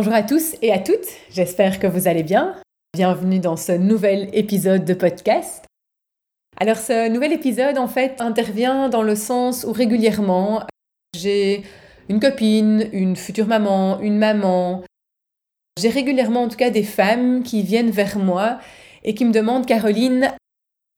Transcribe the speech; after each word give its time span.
Bonjour 0.00 0.14
à 0.14 0.22
tous 0.22 0.56
et 0.62 0.72
à 0.72 0.78
toutes, 0.78 1.10
j'espère 1.30 1.78
que 1.78 1.86
vous 1.86 2.08
allez 2.08 2.22
bien. 2.22 2.54
Bienvenue 2.94 3.38
dans 3.38 3.58
ce 3.58 3.72
nouvel 3.72 4.30
épisode 4.32 4.86
de 4.86 4.94
podcast. 4.94 5.66
Alors 6.58 6.78
ce 6.78 7.10
nouvel 7.10 7.34
épisode 7.34 7.76
en 7.76 7.86
fait 7.86 8.18
intervient 8.22 8.88
dans 8.88 9.02
le 9.02 9.14
sens 9.14 9.64
où 9.68 9.72
régulièrement 9.72 10.62
j'ai 11.14 11.64
une 12.08 12.18
copine, 12.18 12.88
une 12.94 13.14
future 13.14 13.46
maman, 13.46 14.00
une 14.00 14.16
maman. 14.16 14.84
J'ai 15.78 15.90
régulièrement 15.90 16.44
en 16.44 16.48
tout 16.48 16.56
cas 16.56 16.70
des 16.70 16.82
femmes 16.82 17.42
qui 17.42 17.62
viennent 17.62 17.90
vers 17.90 18.18
moi 18.18 18.58
et 19.04 19.14
qui 19.14 19.26
me 19.26 19.32
demandent 19.32 19.66
Caroline, 19.66 20.32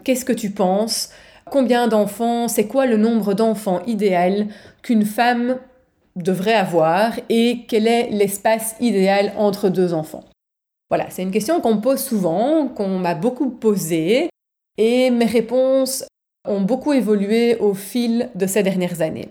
qu'est-ce 0.05 0.25
que 0.25 0.33
tu 0.33 0.51
penses? 0.51 1.11
Combien 1.51 1.89
d'enfants? 1.89 2.47
C'est 2.47 2.69
quoi 2.69 2.87
le 2.87 2.99
nombre 2.99 3.35
d'enfants 3.35 3.85
idéal 3.85 4.47
qu'une 4.81 5.05
femme 5.05 5.59
devrait 6.17 6.55
avoir 6.55 7.13
et 7.29 7.65
quel 7.69 7.87
est 7.87 8.11
l'espace 8.11 8.75
idéal 8.81 9.33
entre 9.37 9.69
deux 9.69 9.95
enfants 9.95 10.25
Voilà, 10.91 11.09
c'est 11.11 11.23
une 11.23 11.31
question 11.31 11.61
qu'on 11.61 11.77
me 11.77 11.81
pose 11.81 12.01
souvent, 12.01 12.69
qu'on 12.69 12.99
m'a 12.99 13.15
beaucoup 13.15 13.51
posée 13.51 14.29
et 14.79 15.11
mes 15.11 15.27
réponses 15.27 16.05
ont 16.47 16.61
beaucoup 16.61 16.93
évolué 16.93 17.57
au 17.59 17.75
fil 17.75 18.31
de 18.35 18.47
ces 18.47 18.63
dernières 18.63 19.01
années. 19.01 19.29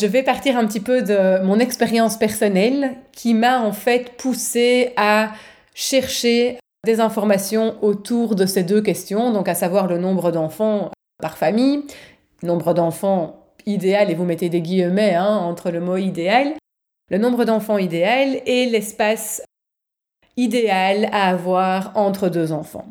Je 0.00 0.06
vais 0.06 0.22
partir 0.22 0.56
un 0.56 0.66
petit 0.66 0.80
peu 0.80 1.02
de 1.02 1.42
mon 1.44 1.58
expérience 1.58 2.16
personnelle 2.16 2.96
qui 3.12 3.34
m'a 3.34 3.60
en 3.60 3.72
fait 3.72 4.16
poussé 4.16 4.92
à 4.96 5.32
chercher 5.74 6.58
des 6.86 7.00
informations 7.00 7.76
autour 7.82 8.34
de 8.34 8.46
ces 8.46 8.62
deux 8.62 8.80
questions, 8.80 9.30
donc 9.30 9.48
à 9.48 9.54
savoir 9.54 9.86
le 9.86 9.98
nombre 9.98 10.32
d'enfants 10.32 10.90
par 11.20 11.36
famille, 11.36 11.84
nombre 12.42 12.72
d'enfants 12.72 13.39
idéal, 13.66 14.10
et 14.10 14.14
vous 14.14 14.24
mettez 14.24 14.48
des 14.48 14.60
guillemets 14.60 15.14
hein, 15.14 15.36
entre 15.36 15.70
le 15.70 15.80
mot 15.80 15.96
idéal, 15.96 16.54
le 17.10 17.18
nombre 17.18 17.44
d'enfants 17.44 17.78
idéal 17.78 18.40
et 18.46 18.66
l'espace 18.66 19.42
idéal 20.36 21.08
à 21.12 21.28
avoir 21.28 21.92
entre 21.96 22.28
deux 22.28 22.52
enfants. 22.52 22.86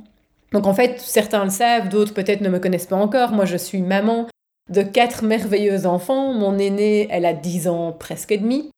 Donc 0.52 0.68
en 0.68 0.74
fait, 0.74 1.00
certains 1.00 1.44
le 1.44 1.50
savent, 1.50 1.90
d'autres 1.90 2.14
peut-être 2.14 2.42
ne 2.42 2.50
me 2.50 2.60
connaissent 2.60 2.88
pas 2.88 2.96
encore. 2.96 3.32
Moi, 3.32 3.46
je 3.46 3.58
suis 3.58 3.82
maman 3.82 4.28
de 4.70 4.82
quatre 4.82 5.24
merveilleux 5.24 5.86
enfants. 5.86 6.34
Mon 6.34 6.58
aîné, 6.58 7.08
elle 7.12 7.26
a 7.26 7.34
10 7.34 7.68
ans 7.68 7.92
presque 7.92 8.32
et 8.32 8.38
demi. 8.38 8.72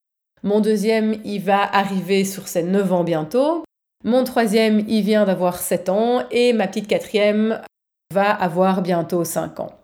Mon 0.44 0.60
deuxième, 0.60 1.18
il 1.24 1.40
va 1.40 1.64
arriver 1.64 2.26
sur 2.26 2.48
ses 2.48 2.64
9 2.64 2.94
ans 2.94 3.04
bientôt. 3.04 3.64
Mon 4.04 4.24
troisième, 4.24 4.84
il 4.88 5.04
vient 5.04 5.26
d'avoir 5.26 5.58
7 5.58 5.90
ans. 5.90 6.24
Et 6.32 6.54
ma 6.54 6.68
petite 6.68 6.88
quatrième 6.88 7.62
va 8.14 8.32
avoir 8.32 8.82
bientôt 8.82 9.24
5 9.24 9.60
ans. 9.60 9.81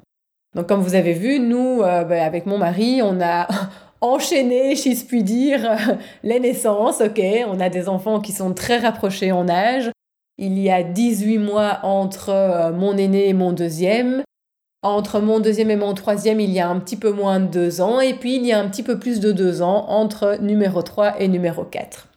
Donc 0.56 0.68
comme 0.68 0.82
vous 0.82 0.96
avez 0.96 1.14
vu, 1.14 1.40
nous, 1.40 1.82
euh, 1.82 2.04
ben, 2.04 2.24
avec 2.24 2.46
mon 2.46 2.58
mari, 2.58 3.02
on 3.04 3.22
a 3.22 3.48
enchaîné, 4.02 4.76
si 4.76 4.96
je 4.96 5.06
puis 5.06 5.24
dire, 5.24 5.78
les 6.24 6.40
naissances. 6.40 7.02
Ok, 7.02 7.22
on 7.48 7.60
a 7.60 7.70
des 7.70 7.90
enfants 7.90 8.20
qui 8.20 8.32
sont 8.32 8.54
très 8.54 8.78
rapprochés 8.78 9.32
en 9.32 9.50
âge. 9.50 9.92
Il 10.38 10.60
y 10.60 10.70
a 10.70 10.84
18 10.84 11.40
mois 11.40 11.80
entre 11.84 12.30
euh, 12.30 12.72
mon 12.72 12.96
aîné 12.98 13.30
et 13.30 13.34
mon 13.34 13.54
deuxième. 13.54 14.24
Entre 14.84 15.20
mon 15.20 15.40
deuxième 15.40 15.72
et 15.72 15.76
mon 15.76 15.96
troisième, 15.96 16.40
il 16.40 16.52
y 16.52 16.60
a 16.60 16.70
un 16.70 16.80
petit 16.80 16.96
peu 16.96 17.12
moins 17.12 17.40
de 17.40 17.48
deux 17.48 17.82
ans. 17.82 18.00
Et 18.00 18.14
puis, 18.14 18.36
il 18.36 18.46
y 18.46 18.54
a 18.54 18.60
un 18.60 18.70
petit 18.70 18.84
peu 18.84 19.00
plus 19.00 19.20
de 19.20 19.32
deux 19.32 19.62
ans 19.62 19.86
entre 19.90 20.38
numéro 20.40 20.84
3 20.84 21.20
et 21.20 21.28
numéro 21.28 21.64
4. 21.64 22.08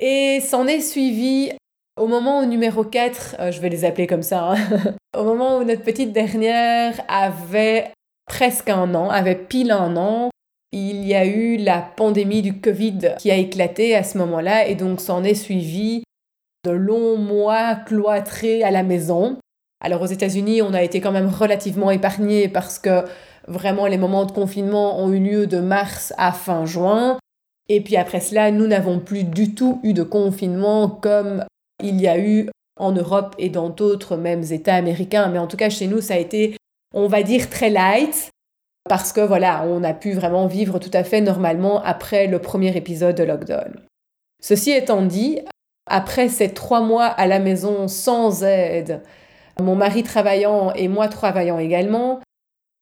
Et 0.00 0.40
s'en 0.40 0.66
est 0.66 0.80
suivi 0.80 1.50
au 1.98 2.06
moment 2.06 2.40
où 2.40 2.46
numéro 2.46 2.84
4, 2.84 3.36
euh, 3.38 3.50
je 3.50 3.60
vais 3.60 3.68
les 3.68 3.84
appeler 3.84 4.06
comme 4.06 4.22
ça, 4.22 4.52
hein, 4.52 4.56
au 5.16 5.24
moment 5.24 5.58
où 5.58 5.64
notre 5.64 5.82
petite 5.82 6.12
dernière 6.12 6.94
avait 7.08 7.92
presque 8.26 8.68
un 8.68 8.94
an, 8.94 9.10
avait 9.10 9.34
pile 9.34 9.70
un 9.70 9.96
an, 9.96 10.30
il 10.72 11.06
y 11.06 11.14
a 11.14 11.24
eu 11.24 11.56
la 11.56 11.80
pandémie 11.80 12.42
du 12.42 12.60
Covid 12.60 13.14
qui 13.18 13.30
a 13.30 13.36
éclaté 13.36 13.94
à 13.94 14.02
ce 14.02 14.18
moment-là 14.18 14.66
et 14.66 14.74
donc 14.74 15.00
s'en 15.00 15.24
est 15.24 15.34
suivi 15.34 16.04
de 16.64 16.70
longs 16.70 17.16
mois 17.16 17.74
cloîtrés 17.74 18.62
à 18.62 18.70
la 18.70 18.82
maison. 18.82 19.38
Alors 19.80 20.02
aux 20.02 20.06
États-Unis, 20.06 20.60
on 20.60 20.74
a 20.74 20.82
été 20.82 21.00
quand 21.00 21.12
même 21.12 21.28
relativement 21.28 21.90
épargnés 21.90 22.48
parce 22.48 22.78
que 22.78 23.04
vraiment 23.46 23.86
les 23.86 23.96
moments 23.96 24.26
de 24.26 24.32
confinement 24.32 25.02
ont 25.02 25.10
eu 25.10 25.20
lieu 25.20 25.46
de 25.46 25.58
mars 25.58 26.12
à 26.18 26.32
fin 26.32 26.66
juin. 26.66 27.18
Et 27.70 27.80
puis 27.80 27.96
après 27.96 28.20
cela, 28.20 28.50
nous 28.50 28.66
n'avons 28.66 28.98
plus 28.98 29.24
du 29.24 29.54
tout 29.54 29.80
eu 29.82 29.94
de 29.94 30.02
confinement 30.02 30.88
comme 30.88 31.44
il 31.82 32.00
y 32.00 32.08
a 32.08 32.18
eu 32.18 32.48
en 32.78 32.92
Europe 32.92 33.34
et 33.38 33.48
dans 33.48 33.68
d'autres 33.68 34.16
mêmes 34.16 34.44
États 34.50 34.74
américains, 34.74 35.28
mais 35.28 35.38
en 35.38 35.46
tout 35.46 35.56
cas 35.56 35.70
chez 35.70 35.86
nous, 35.86 36.00
ça 36.00 36.14
a 36.14 36.18
été, 36.18 36.56
on 36.94 37.08
va 37.08 37.22
dire, 37.22 37.50
très 37.50 37.70
light, 37.70 38.30
parce 38.88 39.12
que 39.12 39.20
voilà, 39.20 39.64
on 39.66 39.84
a 39.84 39.92
pu 39.92 40.12
vraiment 40.12 40.46
vivre 40.46 40.78
tout 40.78 40.90
à 40.92 41.04
fait 41.04 41.20
normalement 41.20 41.82
après 41.82 42.26
le 42.26 42.38
premier 42.38 42.76
épisode 42.76 43.16
de 43.16 43.24
lockdown. 43.24 43.80
Ceci 44.40 44.70
étant 44.70 45.02
dit, 45.02 45.40
après 45.86 46.28
ces 46.28 46.50
trois 46.50 46.80
mois 46.80 47.06
à 47.06 47.26
la 47.26 47.38
maison 47.38 47.88
sans 47.88 48.44
aide, 48.44 49.02
mon 49.60 49.74
mari 49.74 50.02
travaillant 50.02 50.72
et 50.74 50.88
moi 50.88 51.08
travaillant 51.08 51.58
également, 51.58 52.20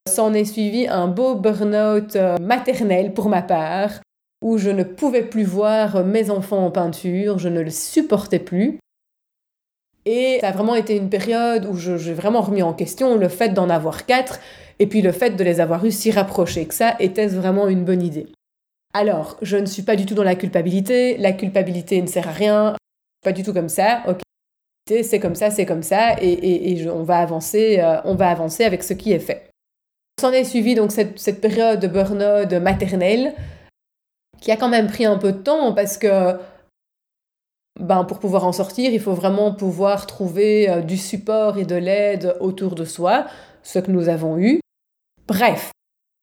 s'en 0.07 0.35
est 0.35 0.45
suivi 0.45 0.87
un 0.87 1.09
beau 1.09 1.35
burn-out 1.35 2.17
euh, 2.17 2.37
maternel 2.39 3.13
pour 3.13 3.29
ma 3.29 3.43
part, 3.43 3.91
où 4.43 4.59
je 4.59 4.71
ne 4.71 4.85
pouvais 4.85 5.25
plus 5.25 5.45
voir 5.45 6.05
mes 6.05 6.31
enfants 6.31 6.65
en 6.65 6.71
peinture, 6.71 7.39
je 7.39 7.49
ne 7.49 7.61
le 7.61 7.71
supportais 7.71 8.39
plus. 8.39 8.79
Et 10.07 10.39
ça 10.41 10.49
a 10.49 10.53
vraiment 10.53 10.77
été 10.77 10.97
une 10.97 11.11
période 11.11 11.67
où 11.67 11.77
j'ai 11.77 12.15
vraiment 12.15 12.41
remis 12.41 12.63
en 12.63 12.73
question 12.73 13.17
le 13.17 13.29
fait 13.29 13.51
d'en 13.51 13.69
avoir 13.69 14.07
quatre, 14.07 14.39
et 14.79 14.87
puis 14.87 15.03
le 15.03 15.11
fait 15.11 15.31
de 15.31 15.43
les 15.43 15.61
avoir 15.61 15.85
eu 15.85 15.91
si 15.91 16.13
rapprochés, 16.13 16.67
que 16.67 16.75
ça 16.75 16.95
était 17.01 17.27
vraiment 17.27 17.67
une 17.67 17.85
bonne 17.85 18.03
idée. 18.03 18.29
Alors, 18.95 19.37
je 19.43 19.57
ne 19.57 19.67
suis 19.67 19.83
pas 19.83 19.97
du 19.97 20.07
tout 20.07 20.15
dans 20.15 20.23
la 20.23 20.37
culpabilité, 20.37 21.17
la 21.19 21.33
culpabilité 21.33 22.01
ne 22.01 22.07
sert 22.07 22.29
à 22.29 22.33
rien, 22.33 22.77
pas 23.25 23.33
du 23.33 23.43
tout 23.43 23.53
comme 23.53 23.69
ça, 23.69 24.03
ok, 24.07 24.21
c'est 25.03 25.19
comme 25.19 25.35
ça, 25.35 25.51
c'est 25.51 25.67
comme 25.67 25.83
ça, 25.83 26.15
et, 26.23 26.89
on, 26.89 27.03
va 27.03 27.19
avancer, 27.19 27.81
euh, 27.81 28.01
on 28.05 28.15
va 28.15 28.31
avancer 28.31 28.65
avec 28.65 28.85
ce 28.85 28.95
qui 28.95 29.13
est 29.13 29.19
fait. 29.19 29.51
S'en 30.21 30.33
est 30.33 30.45
suivi 30.45 30.77
donc 30.77 30.93
cette, 30.93 31.19
cette 31.19 31.41
période 31.41 31.81
de 31.81 31.89
burn-out 31.89 32.53
maternelle, 32.53 33.35
qui 34.41 34.53
a 34.53 34.57
quand 34.57 34.69
même 34.69 34.87
pris 34.87 35.05
un 35.05 35.19
peu 35.19 35.33
de 35.33 35.39
temps, 35.39 35.73
parce 35.75 35.99
que 35.99 36.39
ben, 37.79 38.05
pour 38.05 38.19
pouvoir 38.19 38.47
en 38.47 38.53
sortir, 38.53 38.93
il 38.93 39.01
faut 39.01 39.13
vraiment 39.13 39.53
pouvoir 39.53 40.07
trouver 40.07 40.69
euh, 40.69 40.81
du 40.81 40.97
support 40.97 41.59
et 41.59 41.65
de 41.65 41.77
l'aide 41.77 42.35
autour 42.41 42.75
de 42.75 42.85
soi, 42.85 43.27
ce 43.63 43.79
que 43.79 43.91
nous 43.91 44.09
avons 44.09 44.39
eu. 44.39 44.61
Bref. 45.29 45.73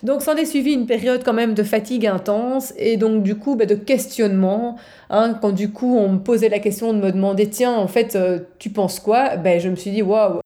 Donc 0.04 0.22
s'en 0.22 0.36
est 0.36 0.46
suivi 0.46 0.74
une 0.74 0.86
période 0.86 1.24
quand 1.24 1.34
même 1.34 1.54
de 1.54 1.64
fatigue 1.64 2.08
intense 2.08 2.74
et 2.78 2.98
donc 2.98 3.24
du 3.24 3.36
coup 3.36 3.56
ben, 3.56 3.68
de 3.68 3.76
questionnement. 3.76 4.78
Hein, 5.10 5.38
quand 5.42 5.52
du 5.52 5.72
coup 5.72 5.98
on 5.98 6.10
me 6.10 6.20
posait 6.20 6.50
la 6.50 6.60
question 6.60 6.94
de 6.94 7.00
me 7.00 7.12
demander 7.12 7.50
tiens 7.50 7.74
en 7.74 7.88
fait 7.88 8.16
euh, 8.16 8.40
tu 8.60 8.70
penses 8.70 9.00
quoi? 9.00 9.38
Ben 9.38 9.62
je 9.62 9.70
me 9.70 9.76
suis 9.76 9.92
dit 9.92 10.02
waouh. 10.02 10.40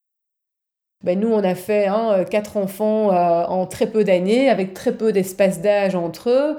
Ben, 1.04 1.20
nous 1.20 1.30
on 1.30 1.44
a 1.44 1.56
fait 1.56 1.88
hein, 1.88 2.24
quatre 2.30 2.58
enfants 2.58 3.12
euh, 3.12 3.46
en 3.46 3.66
très 3.66 3.88
peu 3.88 4.04
d'années 4.04 4.50
avec 4.50 4.74
très 4.74 4.92
peu 4.92 5.12
d'espace 5.12 5.62
d'âge 5.62 5.96
entre 5.96 6.30
eux 6.30 6.58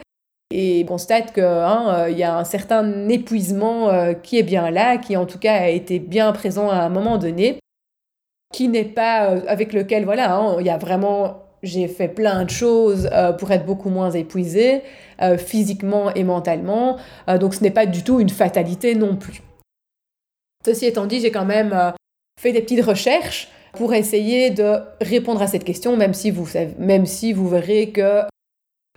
et 0.51 0.85
constate 0.87 1.35
qu'il 1.35 1.43
hein, 1.43 2.05
euh, 2.07 2.11
y 2.11 2.23
a 2.23 2.37
un 2.37 2.45
certain 2.45 3.09
épuisement 3.09 3.91
euh, 3.91 4.15
qui 4.15 4.39
est 4.39 4.43
bien 4.43 4.71
là, 4.71 4.97
qui 4.97 5.17
en 5.17 5.27
tout 5.27 5.39
cas 5.39 5.55
a 5.55 5.69
été 5.69 5.99
bien 5.99 6.33
présent 6.33 6.71
à 6.71 6.77
un 6.77 6.89
moment 6.89 7.19
donné, 7.19 7.59
qui 8.53 8.69
n'est 8.69 8.85
pas 8.85 9.31
euh, 9.31 9.41
avec 9.47 9.73
lequel 9.73 10.05
voilà, 10.05 10.35
hein, 10.35 10.57
il 10.61 10.67
y 10.67 10.71
a 10.71 10.79
vraiment 10.79 11.43
j'ai 11.65 11.89
fait 11.89 12.07
plein 12.07 12.45
de 12.45 12.51
choses 12.51 13.11
pour 13.41 13.51
être 13.51 13.67
beaucoup 13.67 13.91
moins 13.91 14.13
épuisée, 14.13 14.83
euh, 15.21 15.37
physiquement 15.37 16.15
et 16.15 16.23
mentalement. 16.23 16.99
donc 17.41 17.53
ce 17.53 17.65
n'est 17.65 17.73
pas 17.73 17.85
du 17.85 18.05
tout 18.05 18.21
une 18.21 18.29
fatalité 18.29 18.95
non 18.95 19.17
plus. 19.17 19.43
Ceci 20.65 20.87
étant 20.87 21.07
dit, 21.07 21.21
j'ai 21.21 21.33
quand 21.33 21.45
même 21.45 21.77
fait 22.41 22.53
des 22.53 22.63
petites 22.63 22.85
recherches 22.85 23.49
pour 23.73 23.93
essayer 23.93 24.51
de 24.51 24.77
répondre 25.01 25.43
à 25.43 25.49
cette 25.49 25.65
question, 25.65 25.97
même 25.97 26.15
si 26.15 26.31
vous, 26.31 26.47
même 26.79 27.07
si 27.07 27.33
vous 27.33 27.49
verrez 27.49 27.91
que 27.91 28.23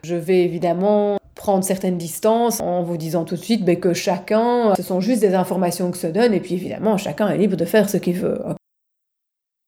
je 0.04 0.16
vais 0.16 0.44
évidemment 0.44 1.18
prendre 1.36 1.64
certaines 1.64 1.98
distances 1.98 2.60
en 2.60 2.84
vous 2.84 2.98
disant 2.98 3.26
tout 3.26 3.36
de 3.36 3.42
suite 3.42 3.66
ben, 3.66 3.80
que 3.80 3.94
chacun, 3.94 4.76
ce 4.76 4.84
sont 4.84 5.02
juste 5.02 5.22
des 5.22 5.34
informations 5.34 5.92
que 5.92 5.98
se 5.98 6.08
donne, 6.08 6.34
et 6.34 6.40
puis 6.40 6.54
évidemment, 6.54 6.98
chacun 6.98 7.30
est 7.30 7.38
libre 7.38 7.58
de 7.58 7.66
faire 7.66 7.90
ce 7.90 7.98
qu'il 7.98 8.16
veut. 8.16 8.40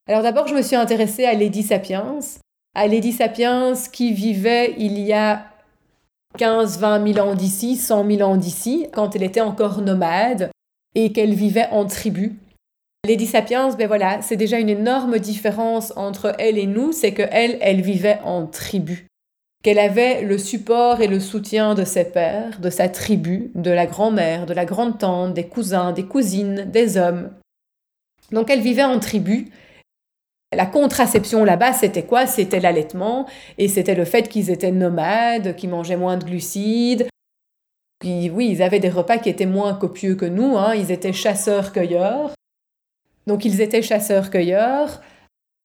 Alors 0.08 0.22
d'abord, 0.22 0.48
je 0.48 0.54
me 0.54 0.62
suis 0.62 0.76
intéressée 0.76 1.26
à 1.26 1.34
Lady 1.34 1.64
Sapiens, 1.64 2.20
à 2.76 2.88
Lady 2.88 3.12
Sapiens 3.12 3.74
qui 3.92 4.14
vivait 4.14 4.76
il 4.78 5.00
y 5.00 5.14
a 5.14 5.46
15, 6.38 6.80
20 6.80 7.14
000 7.14 7.28
ans 7.28 7.36
d'ici, 7.36 7.76
100 7.76 8.10
000 8.10 8.30
ans 8.30 8.38
d'ici, 8.38 8.88
quand 8.94 9.16
elle 9.16 9.24
était 9.24 9.42
encore 9.42 9.82
nomade 9.82 10.52
et 10.96 11.12
qu'elle 11.12 11.34
vivait 11.34 11.70
en 11.72 11.86
tribu. 11.86 12.36
Lady 13.06 13.26
Sapiens, 13.26 13.70
ben 13.76 13.88
voilà, 13.88 14.22
c'est 14.22 14.38
déjà 14.38 14.60
une 14.60 14.70
énorme 14.70 15.20
différence 15.20 15.92
entre 15.96 16.34
elle 16.40 16.58
et 16.58 16.68
nous, 16.68 16.92
c'est 16.92 17.14
que 17.14 17.24
elle, 17.32 17.58
elle 17.62 17.82
vivait 17.82 18.20
en 18.24 18.46
tribu. 18.46 19.08
Qu'elle 19.64 19.80
avait 19.80 20.24
le 20.24 20.38
support 20.38 21.02
et 21.02 21.08
le 21.08 21.22
soutien 21.22 21.74
de 21.74 21.86
ses 21.86 22.04
pères, 22.04 22.60
de 22.60 22.70
sa 22.70 22.90
tribu, 22.90 23.50
de 23.56 23.72
la 23.72 23.86
grand-mère, 23.86 24.46
de 24.46 24.54
la 24.54 24.66
grande-tante, 24.66 25.34
des 25.34 25.48
cousins, 25.48 25.94
des 25.94 26.04
cousines, 26.04 26.70
des 26.70 26.98
hommes. 26.98 27.32
Donc 28.32 28.50
elle 28.50 28.60
vivait 28.60 28.84
en 28.84 29.00
tribu. 29.00 29.52
La 30.54 30.66
contraception 30.66 31.46
là-bas, 31.46 31.72
c'était 31.72 32.04
quoi? 32.04 32.28
C'était 32.28 32.60
l'allaitement 32.60 33.26
et 33.58 33.70
c'était 33.70 33.96
le 33.96 34.06
fait 34.06 34.28
qu'ils 34.28 34.50
étaient 34.50 34.72
nomades, 34.72 35.56
qu'ils 35.56 35.70
mangeaient 35.70 35.98
moins 35.98 36.18
de 36.18 36.26
glucides. 36.26 37.08
Oui, 38.04 38.50
ils 38.52 38.62
avaient 38.62 38.82
des 38.82 38.90
repas 38.90 39.18
qui 39.18 39.30
étaient 39.30 39.46
moins 39.46 39.74
copieux 39.74 40.16
que 40.16 40.26
nous, 40.26 40.58
hein. 40.58 40.76
ils 40.76 40.92
étaient 40.92 41.14
chasseurs-cueilleurs. 41.14 42.34
Donc 43.28 43.46
ils 43.46 43.62
étaient 43.62 43.82
chasseurs-cueilleurs. 43.82 45.02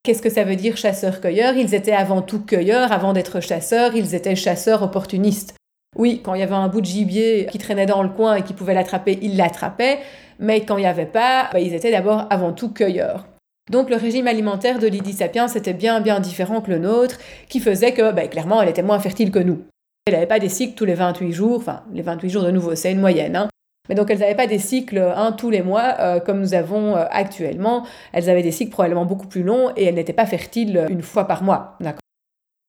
Qu'est-ce 0.03 0.23
que 0.23 0.31
ça 0.31 0.45
veut 0.45 0.57
dire 0.57 0.77
chasseurs-cueilleurs 0.77 1.57
Ils 1.57 1.75
étaient 1.75 1.93
avant 1.93 2.23
tout 2.23 2.41
cueilleurs, 2.41 2.93
avant 2.93 3.13
d'être 3.13 3.41
chasseurs, 3.41 3.95
ils 3.95 4.15
étaient 4.15 4.37
chasseurs 4.37 4.83
opportunistes. 4.83 5.55
Oui, 5.97 6.21
quand 6.23 6.35
il 6.35 6.41
y 6.41 6.45
avait 6.45 6.55
un 6.55 6.69
bout 6.69 6.81
de 6.81 6.87
gibier 6.87 7.47
qui 7.51 7.59
traînait 7.59 7.87
dans 7.87 8.03
le 8.03 8.09
coin 8.09 8.37
et 8.37 8.43
qui 8.43 8.53
pouvait 8.55 8.75
l'attraper, 8.75 9.19
ils 9.23 9.37
l'attrapaient, 9.37 9.99
mais 10.39 10.65
quand 10.65 10.77
il 10.77 10.83
n'y 10.83 10.87
avait 10.87 11.07
pas, 11.07 11.49
bah, 11.53 11.61
ils 11.61 11.75
étaient 11.75 11.91
d'abord 11.91 12.27
avant 12.31 12.53
tout 12.53 12.73
cueilleurs. 12.73 13.27
Donc 13.71 13.91
le 13.91 13.97
régime 13.97 14.29
alimentaire 14.29 14.79
de 14.79 14.87
Lydie 14.87 15.13
Sapiens 15.13 15.49
était 15.49 15.75
bien 15.75 16.01
bien 16.01 16.21
différent 16.21 16.61
que 16.61 16.71
le 16.71 16.79
nôtre, 16.79 17.19
qui 17.49 17.61
faisait 17.61 17.93
que 17.93 18.13
bah, 18.13 18.29
clairement 18.29 18.63
elle 18.63 18.69
était 18.69 18.83
moins 18.83 19.01
fertile 19.01 19.31
que 19.31 19.39
nous. 19.39 19.63
Elle 20.07 20.15
n'avait 20.15 20.27
pas 20.27 20.39
des 20.39 20.49
cycles 20.49 20.75
tous 20.75 20.87
les 20.87 20.95
28 20.95 21.33
jours, 21.33 21.59
enfin 21.59 21.83
les 21.93 22.03
28 22.03 22.31
jours 22.31 22.45
de 22.45 22.51
nouveau 22.51 22.75
c'est 22.75 22.93
une 22.93 23.01
moyenne, 23.01 23.37
hein. 23.37 23.49
Mais 23.89 23.95
donc 23.95 24.11
elles 24.11 24.19
n'avaient 24.19 24.35
pas 24.35 24.47
des 24.47 24.59
cycles 24.59 25.15
tous 25.37 25.51
les 25.51 25.63
mois 25.63 25.97
euh, 26.01 26.21
comme 26.21 26.41
nous 26.41 26.55
avons 26.55 26.97
euh, 26.97 27.05
actuellement. 27.11 27.87
Elles 28.13 28.29
avaient 28.29 28.43
des 28.43 28.53
cycles 28.53 28.71
probablement 28.71 29.05
beaucoup 29.05 29.27
plus 29.27 29.43
longs 29.43 29.73
et 29.77 29.85
elles 29.85 29.95
n'étaient 29.95 30.13
pas 30.13 30.27
fertiles 30.27 30.87
une 30.89 31.03
fois 31.03 31.27
par 31.27 31.43
mois. 31.43 31.79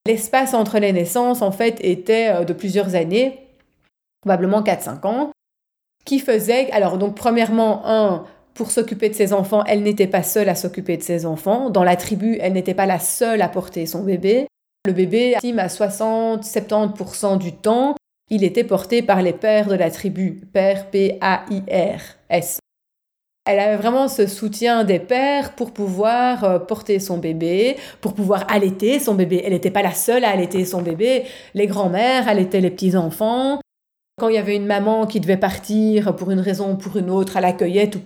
L'espace 0.06 0.54
entre 0.54 0.80
les 0.80 0.94
naissances 0.94 1.42
en 1.42 1.52
fait 1.52 1.78
était 1.84 2.30
euh, 2.30 2.44
de 2.44 2.54
plusieurs 2.54 2.96
années, 2.96 3.40
probablement 4.22 4.62
4-5 4.62 5.08
ans, 5.08 5.32
qui 6.06 6.20
faisait 6.20 6.72
alors 6.72 6.98
donc 6.98 7.16
premièrement 7.16 7.82
un 7.86 8.24
pour 8.56 8.72
s'occuper 8.72 9.08
de 9.08 9.14
ses 9.14 9.32
enfants, 9.32 9.64
elle 9.68 9.84
n'était 9.84 10.08
pas 10.08 10.22
seule 10.22 10.50
à 10.50 10.56
s'occuper 10.56 10.98
de 10.98 11.02
ses 11.02 11.26
enfants. 11.26 11.70
Dans 11.70 11.86
la 11.86 11.96
tribu, 11.96 12.38
elle 12.42 12.52
n'était 12.52 12.74
pas 12.74 12.86
la 12.86 13.00
seule 13.00 13.42
à 13.42 13.48
porter 13.48 13.86
son 13.86 14.04
bébé. 14.04 14.48
Le 14.86 14.92
bébé, 14.92 15.36
à 15.36 15.40
60-70% 15.40 17.38
du 17.38 17.54
temps, 17.54 17.96
il 18.30 18.44
était 18.44 18.64
porté 18.64 19.02
par 19.02 19.22
les 19.22 19.34
pères 19.34 19.68
de 19.68 19.76
la 19.76 19.90
tribu, 19.90 20.42
père 20.54 20.90
P-A-I-R-S. 20.90 22.60
Elle 23.46 23.60
avait 23.60 23.78
vraiment 23.78 24.08
ce 24.08 24.28
soutien 24.28 24.84
des 24.84 25.00
pères 25.00 25.56
pour 25.56 25.72
pouvoir 25.72 26.44
euh, 26.44 26.60
porter 26.60 27.00
son 27.00 27.18
bébé, 27.18 27.78
pour 28.00 28.14
pouvoir 28.14 28.46
allaiter 28.52 29.00
son 29.00 29.16
bébé. 29.16 29.42
Elle 29.44 29.54
n'était 29.54 29.72
pas 29.72 29.82
la 29.82 29.94
seule 29.94 30.24
à 30.24 30.30
allaiter 30.30 30.66
son 30.66 30.84
bébé. 30.84 31.24
Les 31.56 31.66
grands-mères 31.66 32.28
allaitaient 32.28 32.62
les 32.62 32.70
petits-enfants. 32.70 33.60
Quand 34.20 34.30
il 34.30 34.36
y 34.36 34.38
avait 34.38 34.56
une 34.56 34.68
maman 34.68 35.08
qui 35.08 35.20
devait 35.20 35.38
partir 35.38 36.16
pour 36.16 36.30
une 36.30 36.42
raison 36.42 36.74
ou 36.74 36.76
pour 36.76 36.98
une 36.98 37.10
autre 37.10 37.38
à 37.38 37.42
la 37.42 37.54
cueillette 37.54 37.96
ou 37.96 38.00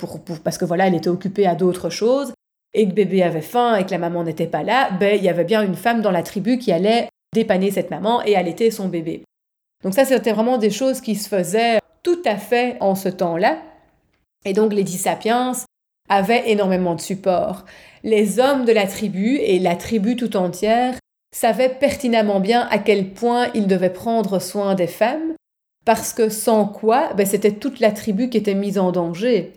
parce 0.43 0.57
que 0.57 0.63
voilà, 0.63 0.87
elle 0.87 0.95
était 0.95 1.09
occupée 1.09 1.47
à 1.47 1.55
d'autres 1.55 1.89
choses 1.89 2.31
et 2.73 2.87
que 2.87 2.93
bébé 2.93 3.23
avait 3.23 3.41
faim 3.41 3.75
et 3.75 3.85
que 3.85 3.91
la 3.91 3.97
maman 3.97 4.23
n'était 4.23 4.47
pas 4.47 4.63
là, 4.63 4.91
ben 4.99 5.17
il 5.17 5.23
y 5.23 5.29
avait 5.29 5.43
bien 5.43 5.61
une 5.61 5.75
femme 5.75 6.01
dans 6.01 6.11
la 6.11 6.23
tribu 6.23 6.57
qui 6.57 6.71
allait 6.71 7.09
dépanner 7.33 7.71
cette 7.71 7.89
maman 7.91 8.21
et 8.23 8.35
allaiter 8.35 8.71
son 8.71 8.87
bébé. 8.87 9.23
Donc 9.83 9.93
ça, 9.93 10.05
c'était 10.05 10.31
vraiment 10.31 10.57
des 10.57 10.69
choses 10.69 11.01
qui 11.01 11.15
se 11.15 11.27
faisaient 11.27 11.79
tout 12.03 12.21
à 12.25 12.37
fait 12.37 12.77
en 12.79 12.95
ce 12.95 13.09
temps-là. 13.09 13.57
Et 14.45 14.53
donc 14.53 14.73
les 14.73 14.85
Sapiens 14.85 15.53
avaient 16.09 16.49
énormément 16.49 16.95
de 16.95 17.01
support. 17.01 17.65
Les 18.03 18.39
hommes 18.39 18.65
de 18.65 18.73
la 18.73 18.87
tribu 18.87 19.37
et 19.37 19.59
la 19.59 19.75
tribu 19.75 20.15
tout 20.15 20.35
entière 20.35 20.95
savaient 21.33 21.69
pertinemment 21.69 22.39
bien 22.39 22.67
à 22.69 22.77
quel 22.77 23.11
point 23.11 23.47
ils 23.53 23.67
devaient 23.67 23.89
prendre 23.89 24.39
soin 24.39 24.75
des 24.75 24.87
femmes, 24.87 25.33
parce 25.85 26.13
que 26.13 26.29
sans 26.29 26.65
quoi, 26.65 27.13
ben, 27.15 27.25
c'était 27.25 27.51
toute 27.51 27.79
la 27.79 27.91
tribu 27.91 28.29
qui 28.29 28.37
était 28.37 28.53
mise 28.53 28.77
en 28.77 28.91
danger. 28.91 29.53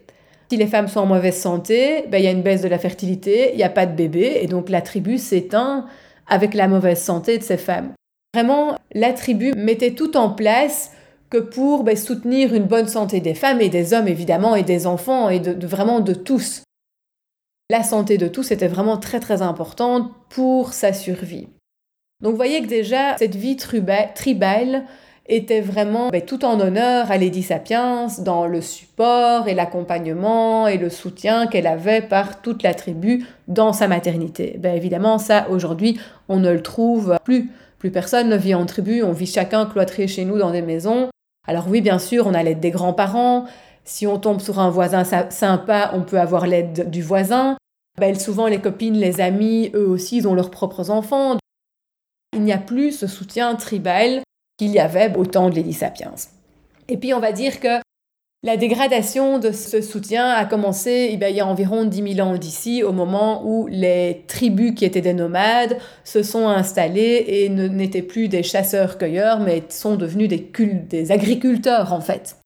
Si 0.50 0.56
les 0.56 0.66
femmes 0.66 0.88
sont 0.88 1.00
en 1.00 1.06
mauvaise 1.06 1.36
santé, 1.36 2.04
ben, 2.08 2.18
il 2.18 2.24
y 2.24 2.28
a 2.28 2.30
une 2.30 2.42
baisse 2.42 2.62
de 2.62 2.68
la 2.68 2.78
fertilité, 2.78 3.50
il 3.52 3.56
n'y 3.56 3.62
a 3.64 3.68
pas 3.68 3.86
de 3.86 3.94
bébé, 3.94 4.38
et 4.40 4.46
donc 4.46 4.68
la 4.68 4.80
tribu 4.80 5.18
s'éteint 5.18 5.86
avec 6.28 6.54
la 6.54 6.68
mauvaise 6.68 7.02
santé 7.02 7.38
de 7.38 7.42
ces 7.42 7.58
femmes. 7.58 7.92
Vraiment, 8.36 8.76
la 8.92 9.14
tribu 9.14 9.54
mettait 9.56 9.92
tout 9.92 10.14
en 10.18 10.28
place 10.28 10.90
que 11.30 11.38
pour 11.38 11.84
ben, 11.84 11.96
soutenir 11.96 12.52
une 12.52 12.64
bonne 12.64 12.86
santé 12.86 13.20
des 13.20 13.32
femmes 13.32 13.62
et 13.62 13.70
des 13.70 13.94
hommes 13.94 14.08
évidemment 14.08 14.54
et 14.54 14.62
des 14.62 14.86
enfants 14.86 15.30
et 15.30 15.38
vraiment 15.38 16.00
de 16.00 16.12
tous. 16.12 16.62
La 17.70 17.82
santé 17.82 18.18
de 18.18 18.28
tous 18.28 18.50
était 18.50 18.68
vraiment 18.68 18.98
très 18.98 19.20
très 19.20 19.40
importante 19.40 20.12
pour 20.28 20.74
sa 20.74 20.92
survie. 20.92 21.48
Donc 22.20 22.32
vous 22.32 22.36
voyez 22.36 22.60
que 22.60 22.66
déjà 22.66 23.16
cette 23.16 23.36
vie 23.36 23.56
tribale 23.56 24.84
était 25.28 25.62
vraiment 25.62 26.10
ben, 26.10 26.20
tout 26.20 26.44
en 26.44 26.60
honneur 26.60 27.10
à 27.10 27.16
Lady 27.16 27.42
Sapiens 27.42 28.08
dans 28.18 28.46
le 28.46 28.60
support 28.60 29.48
et 29.48 29.54
l'accompagnement 29.54 30.68
et 30.68 30.76
le 30.76 30.90
soutien 30.90 31.46
qu'elle 31.46 31.66
avait 31.66 32.02
par 32.02 32.42
toute 32.42 32.62
la 32.62 32.74
tribu 32.74 33.24
dans 33.48 33.72
sa 33.72 33.88
maternité. 33.88 34.56
Ben, 34.58 34.76
évidemment 34.76 35.16
ça 35.16 35.48
aujourd'hui 35.48 35.98
on 36.28 36.36
ne 36.36 36.52
le 36.52 36.62
trouve 36.62 37.16
plus. 37.24 37.50
Plus 37.78 37.90
personne 37.90 38.28
ne 38.28 38.36
vit 38.36 38.54
en 38.54 38.66
tribu, 38.66 39.02
on 39.02 39.12
vit 39.12 39.26
chacun 39.26 39.66
cloîtré 39.66 40.08
chez 40.08 40.24
nous 40.24 40.38
dans 40.38 40.50
des 40.50 40.62
maisons. 40.62 41.08
Alors 41.46 41.68
oui, 41.68 41.80
bien 41.80 41.98
sûr, 41.98 42.26
on 42.26 42.34
a 42.34 42.42
l'aide 42.42 42.60
des 42.60 42.70
grands-parents. 42.70 43.44
Si 43.84 44.06
on 44.06 44.18
tombe 44.18 44.40
sur 44.40 44.58
un 44.58 44.70
voisin 44.70 45.04
sympa, 45.04 45.90
on 45.94 46.02
peut 46.02 46.18
avoir 46.18 46.46
l'aide 46.46 46.90
du 46.90 47.02
voisin. 47.02 47.56
Souvent, 48.18 48.46
les 48.46 48.60
copines, 48.60 48.98
les 48.98 49.20
amis, 49.20 49.70
eux 49.74 49.86
aussi, 49.86 50.18
ils 50.18 50.28
ont 50.28 50.34
leurs 50.34 50.50
propres 50.50 50.90
enfants. 50.90 51.36
Il 52.34 52.42
n'y 52.42 52.52
a 52.52 52.58
plus 52.58 52.92
ce 52.92 53.06
soutien 53.06 53.54
tribal 53.54 54.22
qu'il 54.58 54.70
y 54.72 54.78
avait 54.78 55.16
au 55.16 55.24
temps 55.24 55.48
de 55.48 55.54
Lady 55.54 55.72
Sapiens. 55.72 56.14
Et 56.88 56.96
puis, 56.96 57.14
on 57.14 57.20
va 57.20 57.32
dire 57.32 57.60
que 57.60 57.80
la 58.46 58.56
dégradation 58.56 59.40
de 59.40 59.50
ce 59.50 59.82
soutien 59.82 60.30
a 60.30 60.44
commencé 60.44 61.10
eh 61.10 61.30
il 61.30 61.36
y 61.36 61.40
a 61.40 61.46
environ 61.46 61.84
10 61.84 62.14
000 62.14 62.28
ans 62.28 62.38
d'ici, 62.38 62.84
au 62.84 62.92
moment 62.92 63.44
où 63.44 63.66
les 63.66 64.22
tribus 64.28 64.72
qui 64.76 64.84
étaient 64.84 65.00
des 65.00 65.14
nomades 65.14 65.76
se 66.04 66.22
sont 66.22 66.46
installées 66.46 67.24
et 67.26 67.48
n'étaient 67.48 68.02
plus 68.02 68.28
des 68.28 68.44
chasseurs-cueilleurs, 68.44 69.40
mais 69.40 69.64
sont 69.68 69.96
devenus 69.96 70.28
des, 70.28 71.10
agriculteurs 71.10 71.92
en 71.92 72.00
fait. 72.00 72.36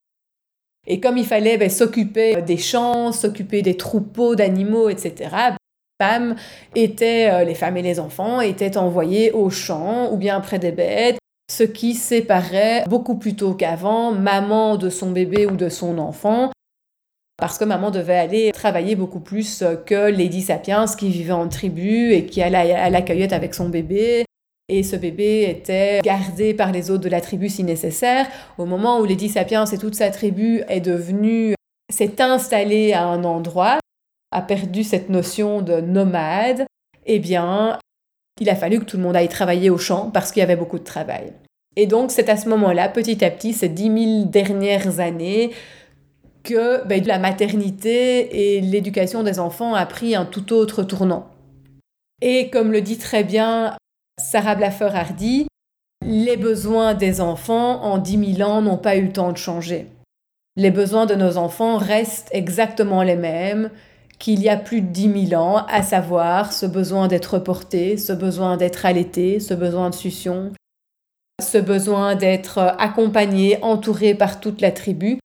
Et 0.87 1.01
comme 1.01 1.19
il 1.19 1.27
fallait 1.27 1.59
ben, 1.59 1.69
s'occuper 1.69 2.41
des 2.41 2.57
champs, 2.57 3.13
s'occuper 3.13 3.61
des 3.61 3.77
troupeaux 3.77 4.35
d'animaux, 4.35 4.89
etc., 4.89 5.29
euh, 6.03 7.45
les 7.45 7.55
femmes 7.55 7.77
et 7.77 7.83
les 7.83 8.01
enfants 8.01 8.41
étaient 8.41 8.79
envoyés 8.79 9.33
aux 9.33 9.51
champs 9.51 10.11
ou 10.11 10.17
bien 10.17 10.41
près 10.41 10.59
des 10.59 10.73
bêtes 10.73 11.19
ce 11.51 11.65
qui 11.65 11.95
séparait 11.95 12.85
beaucoup 12.89 13.17
plus 13.17 13.35
tôt 13.35 13.55
qu'avant 13.55 14.13
maman 14.13 14.77
de 14.77 14.89
son 14.89 15.11
bébé 15.11 15.47
ou 15.47 15.57
de 15.57 15.69
son 15.69 15.99
enfant, 15.99 16.53
parce 17.39 17.59
que 17.59 17.65
maman 17.65 17.91
devait 17.91 18.19
aller 18.19 18.53
travailler 18.53 18.95
beaucoup 18.95 19.19
plus 19.19 19.65
que 19.85 20.11
Lady 20.11 20.43
Sapiens 20.43 20.85
qui 20.87 21.09
vivait 21.09 21.33
en 21.33 21.49
tribu 21.49 22.13
et 22.13 22.27
qui 22.27 22.41
allait 22.41 22.75
à 22.75 22.89
la 22.89 23.03
cueillette 23.03 23.33
avec 23.33 23.55
son 23.55 23.69
bébé. 23.69 24.25
Et 24.69 24.85
ce 24.85 24.95
bébé 24.95 25.49
était 25.51 26.01
gardé 26.05 26.55
par 26.55 26.71
les 26.71 26.93
autres 26.93 27.03
de 27.03 27.09
la 27.09 27.21
tribu 27.21 27.49
si 27.49 27.65
nécessaire. 27.65 28.29
Au 28.57 28.65
moment 28.65 29.01
où 29.01 29.05
Lady 29.05 29.29
Sapiens 29.29 29.65
et 29.65 29.79
toute 29.79 29.97
sa 29.97 30.11
tribu 30.11 30.63
est 30.69 30.81
devenue, 30.81 31.55
s'est 31.93 32.21
installée 32.21 32.93
à 32.93 33.07
un 33.07 33.25
endroit, 33.25 33.81
a 34.31 34.43
perdu 34.43 34.85
cette 34.85 35.09
notion 35.09 35.63
de 35.63 35.81
nomade, 35.81 36.67
eh 37.07 37.19
bien, 37.19 37.81
il 38.41 38.49
a 38.49 38.57
fallu 38.57 38.81
que 38.81 38.85
tout 38.85 38.97
le 38.97 39.03
monde 39.03 39.17
aille 39.17 39.29
travailler 39.29 39.71
au 39.71 39.79
champ 39.79 40.11
parce 40.11 40.31
qu'il 40.31 40.41
y 40.41 40.45
avait 40.45 40.57
beaucoup 40.57 40.79
de 40.79 40.85
travail. 40.85 41.33
Et 41.77 41.87
donc 41.87 42.11
c'est 42.11 42.29
à 42.29 42.37
ce 42.37 42.49
moment-là, 42.49 42.89
petit 42.89 43.25
à 43.25 43.31
petit, 43.31 43.53
ces 43.53 43.69
dix 43.69 43.91
mille 43.91 44.31
dernières 44.31 45.01
années, 45.01 45.51
que 46.43 46.87
ben, 46.87 47.05
la 47.05 47.19
maternité 47.19 48.57
et 48.57 48.61
l'éducation 48.61 49.23
des 49.23 49.39
enfants 49.39 49.75
a 49.75 49.87
pris 49.87 50.15
un 50.15 50.25
tout 50.25 50.53
autre 50.53 50.83
tournant. 50.83 51.29
Et 52.23 52.51
comme 52.51 52.73
le 52.73 52.81
dit 52.81 52.99
très 52.99 53.25
bien 53.25 53.77
Sarah 54.19 54.55
Blaffer 54.55 54.91
Hardy, 54.93 55.47
les 56.07 56.37
besoins 56.37 56.95
des 56.95 57.21
enfants 57.21 57.83
en 57.83 57.99
10 57.99 58.37
000 58.37 58.51
ans 58.51 58.63
n'ont 58.63 58.79
pas 58.79 58.97
eu 58.97 59.07
le 59.07 59.13
temps 59.13 59.33
de 59.33 59.37
changer. 59.37 59.87
Les 60.57 60.71
besoins 60.71 61.07
de 61.07 61.15
nos 61.15 61.37
enfants 61.37 61.77
restent 61.77 62.29
exactement 62.33 63.03
les 63.03 63.17
mêmes 63.17 63.71
qu'il 64.21 64.41
y 64.43 64.49
a 64.49 64.57
plus 64.57 64.83
de 64.83 64.87
10 64.87 65.29
000 65.31 65.43
ans, 65.43 65.65
à 65.67 65.83
savoir 65.83 66.53
ce 66.53 66.67
besoin 66.67 67.09
d'être 67.09 67.39
porté, 67.41 67.97
ce 67.97 68.13
besoin 68.13 68.57
d'être 68.57 68.87
allaité, 68.87 69.41
ce 69.41 69.55
besoin 69.55 69.91
de 69.91 69.95
succion, 69.95 70.53
ce 71.43 71.59
besoin 71.59 72.15
d'être 72.15 72.59
accompagné, 72.79 73.59
entouré 73.63 74.15
par 74.15 74.39
toute 74.39 74.61
la 74.61 74.71
tribu. 74.71 75.19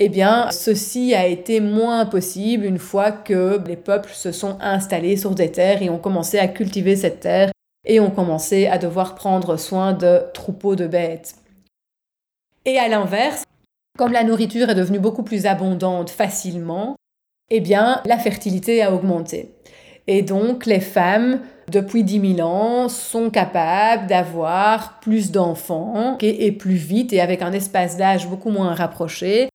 Eh 0.00 0.08
bien, 0.08 0.50
ceci 0.50 1.14
a 1.14 1.26
été 1.26 1.60
moins 1.60 2.06
possible 2.06 2.64
une 2.64 2.78
fois 2.78 3.12
que 3.12 3.62
les 3.66 3.76
peuples 3.76 4.12
se 4.12 4.32
sont 4.32 4.58
installés 4.60 5.16
sur 5.16 5.34
des 5.34 5.52
terres 5.52 5.82
et 5.82 5.90
ont 5.90 5.98
commencé 5.98 6.38
à 6.38 6.48
cultiver 6.48 6.96
cette 6.96 7.20
terre 7.20 7.52
et 7.86 8.00
ont 8.00 8.10
commencé 8.10 8.66
à 8.66 8.78
devoir 8.78 9.14
prendre 9.14 9.56
soin 9.56 9.92
de 9.92 10.22
troupeaux 10.34 10.74
de 10.74 10.86
bêtes. 10.86 11.36
Et 12.64 12.78
à 12.78 12.88
l'inverse, 12.88 13.44
comme 13.96 14.12
la 14.12 14.24
nourriture 14.24 14.70
est 14.70 14.74
devenue 14.74 14.98
beaucoup 14.98 15.22
plus 15.22 15.46
abondante 15.46 16.10
facilement, 16.10 16.96
eh 17.50 17.60
bien, 17.60 18.00
la 18.04 18.18
fertilité 18.18 18.82
a 18.82 18.92
augmenté. 18.92 19.50
Et 20.06 20.22
donc, 20.22 20.66
les 20.66 20.80
femmes, 20.80 21.40
depuis 21.70 22.02
10 22.02 22.36
000 22.36 22.48
ans, 22.48 22.88
sont 22.88 23.30
capables 23.30 24.06
d'avoir 24.06 24.98
plus 25.00 25.30
d'enfants 25.30 26.16
et 26.20 26.52
plus 26.52 26.74
vite 26.74 27.12
et 27.12 27.20
avec 27.20 27.42
un 27.42 27.52
espace 27.52 27.96
d'âge 27.96 28.26
beaucoup 28.28 28.50
moins 28.50 28.74
rapproché, 28.74 29.48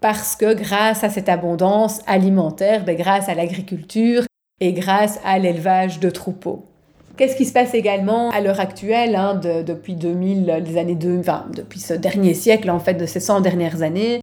parce 0.00 0.36
que 0.36 0.54
grâce 0.54 1.02
à 1.02 1.08
cette 1.08 1.28
abondance 1.28 2.00
alimentaire, 2.06 2.84
ben, 2.84 2.96
grâce 2.96 3.28
à 3.28 3.34
l'agriculture 3.34 4.24
et 4.60 4.72
grâce 4.72 5.18
à 5.24 5.38
l'élevage 5.38 5.98
de 6.00 6.10
troupeaux. 6.10 6.64
Qu'est-ce 7.16 7.34
qui 7.34 7.46
se 7.46 7.52
passe 7.52 7.74
également 7.74 8.30
à 8.30 8.40
l'heure 8.40 8.60
actuelle, 8.60 9.16
hein, 9.16 9.34
depuis 9.34 9.96
2000, 9.96 10.62
les 10.64 10.78
années 10.78 10.94
2020, 10.94 11.46
depuis 11.56 11.80
ce 11.80 11.94
dernier 11.94 12.34
siècle, 12.34 12.70
en 12.70 12.78
fait, 12.78 12.94
de 12.94 13.06
ces 13.06 13.18
100 13.18 13.40
dernières 13.40 13.82
années? 13.82 14.20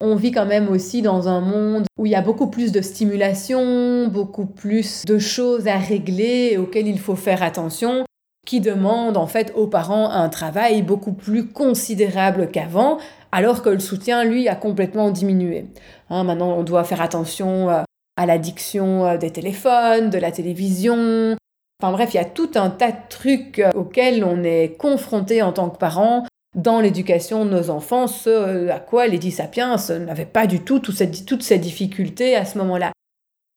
On 0.00 0.14
vit 0.14 0.30
quand 0.30 0.46
même 0.46 0.68
aussi 0.68 1.02
dans 1.02 1.28
un 1.28 1.40
monde 1.40 1.84
où 1.98 2.06
il 2.06 2.12
y 2.12 2.14
a 2.14 2.22
beaucoup 2.22 2.48
plus 2.48 2.70
de 2.70 2.80
stimulation, 2.80 4.06
beaucoup 4.08 4.46
plus 4.46 5.04
de 5.04 5.18
choses 5.18 5.66
à 5.66 5.76
régler 5.76 6.56
auxquelles 6.56 6.86
il 6.86 7.00
faut 7.00 7.16
faire 7.16 7.42
attention, 7.42 8.04
qui 8.46 8.60
demandent 8.60 9.16
en 9.16 9.26
fait 9.26 9.52
aux 9.56 9.66
parents 9.66 10.10
un 10.10 10.28
travail 10.28 10.82
beaucoup 10.82 11.12
plus 11.12 11.48
considérable 11.48 12.48
qu'avant, 12.50 12.98
alors 13.32 13.62
que 13.62 13.70
le 13.70 13.80
soutien, 13.80 14.24
lui, 14.24 14.48
a 14.48 14.54
complètement 14.54 15.10
diminué. 15.10 15.66
Hein, 16.10 16.24
maintenant, 16.24 16.56
on 16.56 16.62
doit 16.62 16.84
faire 16.84 17.02
attention 17.02 17.68
euh, 17.68 17.82
à 18.16 18.26
l'addiction 18.26 19.04
euh, 19.04 19.16
des 19.18 19.32
téléphones, 19.32 20.10
de 20.10 20.18
la 20.18 20.30
télévision, 20.30 21.36
Enfin 21.80 21.92
bref, 21.92 22.12
il 22.12 22.16
y 22.16 22.20
a 22.20 22.24
tout 22.24 22.50
un 22.56 22.70
tas 22.70 22.90
de 22.90 22.98
trucs 23.08 23.60
euh, 23.60 23.70
auxquels 23.76 24.24
on 24.24 24.42
est 24.42 24.76
confronté 24.76 25.42
en 25.42 25.52
tant 25.52 25.70
que 25.70 25.78
parents 25.78 26.24
dans 26.54 26.80
l'éducation 26.80 27.44
de 27.44 27.50
nos 27.50 27.70
enfants, 27.70 28.06
ce 28.06 28.30
euh, 28.30 28.72
à 28.72 28.80
quoi 28.80 29.06
les 29.06 29.30
sapiens 29.30 29.76
n'avaient 30.00 30.24
pas 30.24 30.46
du 30.46 30.60
tout 30.60 30.80
toutes 30.80 31.42
ces 31.42 31.58
difficultés 31.58 32.36
à 32.36 32.44
ce 32.44 32.58
moment-là. 32.58 32.92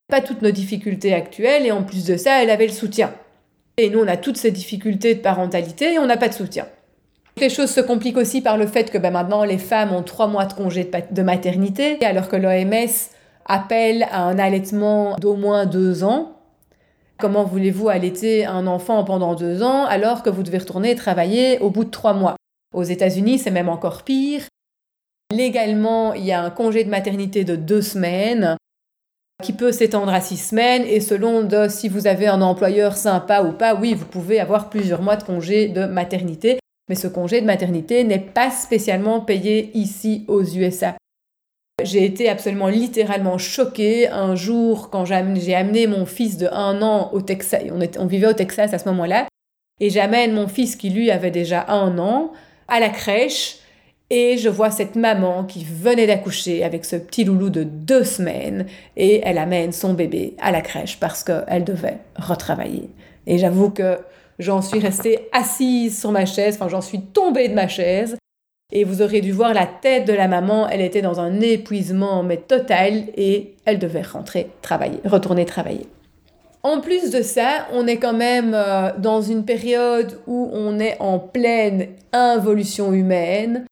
Pas 0.09 0.21
toutes 0.21 0.41
nos 0.41 0.51
difficultés 0.51 1.13
actuelles, 1.13 1.65
et 1.65 1.71
en 1.71 1.83
plus 1.83 2.05
de 2.05 2.17
ça, 2.17 2.43
elle 2.43 2.49
avait 2.49 2.67
le 2.67 2.73
soutien. 2.73 3.13
Et 3.77 3.89
nous, 3.89 3.99
on 3.99 4.07
a 4.07 4.17
toutes 4.17 4.37
ces 4.37 4.51
difficultés 4.51 5.15
de 5.15 5.21
parentalité 5.21 5.93
et 5.93 5.99
on 5.99 6.05
n'a 6.05 6.17
pas 6.17 6.27
de 6.27 6.33
soutien. 6.33 6.67
Les 7.37 7.49
choses 7.49 7.71
se 7.71 7.79
compliquent 7.79 8.17
aussi 8.17 8.41
par 8.41 8.57
le 8.57 8.67
fait 8.67 8.91
que 8.91 8.97
ben, 8.97 9.11
maintenant 9.11 9.45
les 9.45 9.57
femmes 9.57 9.93
ont 9.93 10.03
trois 10.03 10.27
mois 10.27 10.45
de 10.45 10.53
congé 10.53 10.89
de 11.11 11.21
maternité, 11.21 11.97
alors 12.03 12.27
que 12.27 12.35
l'OMS 12.35 12.91
appelle 13.45 14.05
à 14.11 14.23
un 14.23 14.37
allaitement 14.37 15.15
d'au 15.15 15.35
moins 15.35 15.65
deux 15.65 16.03
ans. 16.03 16.33
Comment 17.17 17.45
voulez-vous 17.45 17.87
allaiter 17.87 18.45
un 18.45 18.67
enfant 18.67 19.03
pendant 19.03 19.35
deux 19.35 19.63
ans 19.63 19.85
alors 19.85 20.23
que 20.23 20.29
vous 20.29 20.43
devez 20.43 20.57
retourner 20.57 20.95
travailler 20.95 21.59
au 21.59 21.69
bout 21.69 21.85
de 21.85 21.89
trois 21.89 22.13
mois? 22.13 22.35
Aux 22.73 22.83
États-Unis, 22.83 23.39
c'est 23.39 23.51
même 23.51 23.69
encore 23.69 24.03
pire. 24.03 24.43
Légalement, 25.31 26.13
il 26.13 26.25
y 26.25 26.31
a 26.31 26.41
un 26.41 26.49
congé 26.49 26.83
de 26.83 26.89
maternité 26.89 27.43
de 27.43 27.55
deux 27.55 27.81
semaines 27.81 28.57
qui 29.41 29.53
peut 29.53 29.71
s'étendre 29.71 30.13
à 30.13 30.21
six 30.21 30.37
semaines 30.37 30.83
et 30.83 30.99
selon 30.99 31.47
si 31.69 31.89
vous 31.89 32.07
avez 32.07 32.27
un 32.27 32.41
employeur 32.41 32.95
sympa 32.95 33.41
ou 33.41 33.53
pas, 33.53 33.75
oui, 33.75 33.93
vous 33.93 34.05
pouvez 34.05 34.39
avoir 34.39 34.69
plusieurs 34.69 35.01
mois 35.01 35.15
de 35.15 35.23
congé 35.23 35.67
de 35.67 35.85
maternité, 35.85 36.59
mais 36.89 36.95
ce 36.95 37.07
congé 37.07 37.41
de 37.41 37.45
maternité 37.45 38.03
n'est 38.03 38.19
pas 38.19 38.51
spécialement 38.51 39.19
payé 39.19 39.71
ici 39.73 40.25
aux 40.27 40.43
USA. 40.43 40.95
J'ai 41.83 42.05
été 42.05 42.29
absolument 42.29 42.67
littéralement 42.67 43.37
choquée 43.37 44.07
un 44.07 44.35
jour 44.35 44.89
quand 44.89 45.05
j'ai 45.05 45.55
amené 45.55 45.87
mon 45.87 46.05
fils 46.05 46.37
de 46.37 46.47
un 46.51 46.81
an 46.81 47.09
au 47.13 47.21
Texas. 47.21 47.63
On, 47.97 48.05
vivait 48.05 48.27
au 48.27 48.33
Texas 48.33 48.73
à 48.73 48.77
ce 48.77 48.87
moment-là. 48.89 49.27
Et 49.79 49.89
j'amène 49.89 50.33
mon 50.33 50.47
fils 50.47 50.75
qui 50.75 50.91
lui 50.91 51.09
avait 51.09 51.31
déjà 51.31 51.65
un 51.69 51.97
an 51.97 52.33
à 52.71 52.79
la 52.79 52.89
crèche. 52.89 53.57
Et 54.09 54.37
je 54.37 54.49
vois 54.49 54.71
cette 54.71 54.95
maman 54.95 55.45
qui 55.45 55.63
venait 55.63 56.07
d'accoucher 56.07 56.63
avec 56.63 56.83
ce 56.83 56.95
petit 56.95 57.23
loulou 57.23 57.49
de 57.49 57.63
deux 57.63 58.03
semaines. 58.03 58.65
Et 58.97 59.21
elle 59.23 59.37
amène 59.37 59.71
son 59.71 59.93
bébé 59.93 60.35
à 60.41 60.51
la 60.51 60.61
crèche 60.61 60.99
parce 60.99 61.23
qu'elle 61.23 61.63
devait 61.63 61.99
retravailler. 62.15 62.89
Et 63.27 63.37
j'avoue 63.37 63.69
que 63.69 63.99
j'en 64.39 64.61
suis 64.61 64.79
restée 64.79 65.29
assise 65.31 65.99
sur 65.99 66.11
ma 66.11 66.25
chaise. 66.25 66.55
Enfin, 66.55 66.67
j'en 66.67 66.81
suis 66.81 67.01
tombée 67.01 67.47
de 67.47 67.53
ma 67.53 67.67
chaise 67.67 68.17
et 68.71 68.83
vous 68.83 69.01
aurez 69.01 69.21
dû 69.21 69.31
voir 69.31 69.53
la 69.53 69.65
tête 69.65 70.07
de 70.07 70.13
la 70.13 70.27
maman, 70.27 70.67
elle 70.69 70.81
était 70.81 71.01
dans 71.01 71.19
un 71.19 71.41
épuisement 71.41 72.23
mais 72.23 72.37
total 72.37 73.03
et 73.17 73.55
elle 73.65 73.79
devait 73.79 74.01
rentrer 74.01 74.49
travailler, 74.61 74.99
retourner 75.05 75.45
travailler. 75.45 75.87
En 76.63 76.79
plus 76.79 77.09
de 77.09 77.23
ça, 77.23 77.67
on 77.73 77.87
est 77.87 77.97
quand 77.97 78.13
même 78.13 78.53
euh, 78.53 78.91
dans 78.97 79.21
une 79.21 79.45
période 79.45 80.19
où 80.27 80.49
on 80.53 80.79
est 80.79 80.97
en 80.99 81.17
pleine 81.17 81.87
involution 82.13 82.93
humaine. 82.93 83.65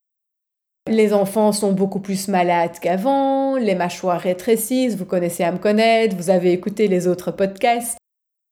Les 0.89 1.13
enfants 1.13 1.51
sont 1.51 1.71
beaucoup 1.71 1.99
plus 1.99 2.27
malades 2.29 2.79
qu'avant, 2.81 3.57
les 3.57 3.75
mâchoires 3.75 4.19
rétrécissent, 4.19 4.95
vous 4.95 5.05
connaissez 5.05 5.43
à 5.43 5.51
me 5.51 5.59
connaître, 5.59 6.15
vous 6.15 6.31
avez 6.31 6.51
écouté 6.51 6.87
les 6.87 7.07
autres 7.07 7.29
podcasts. 7.29 7.97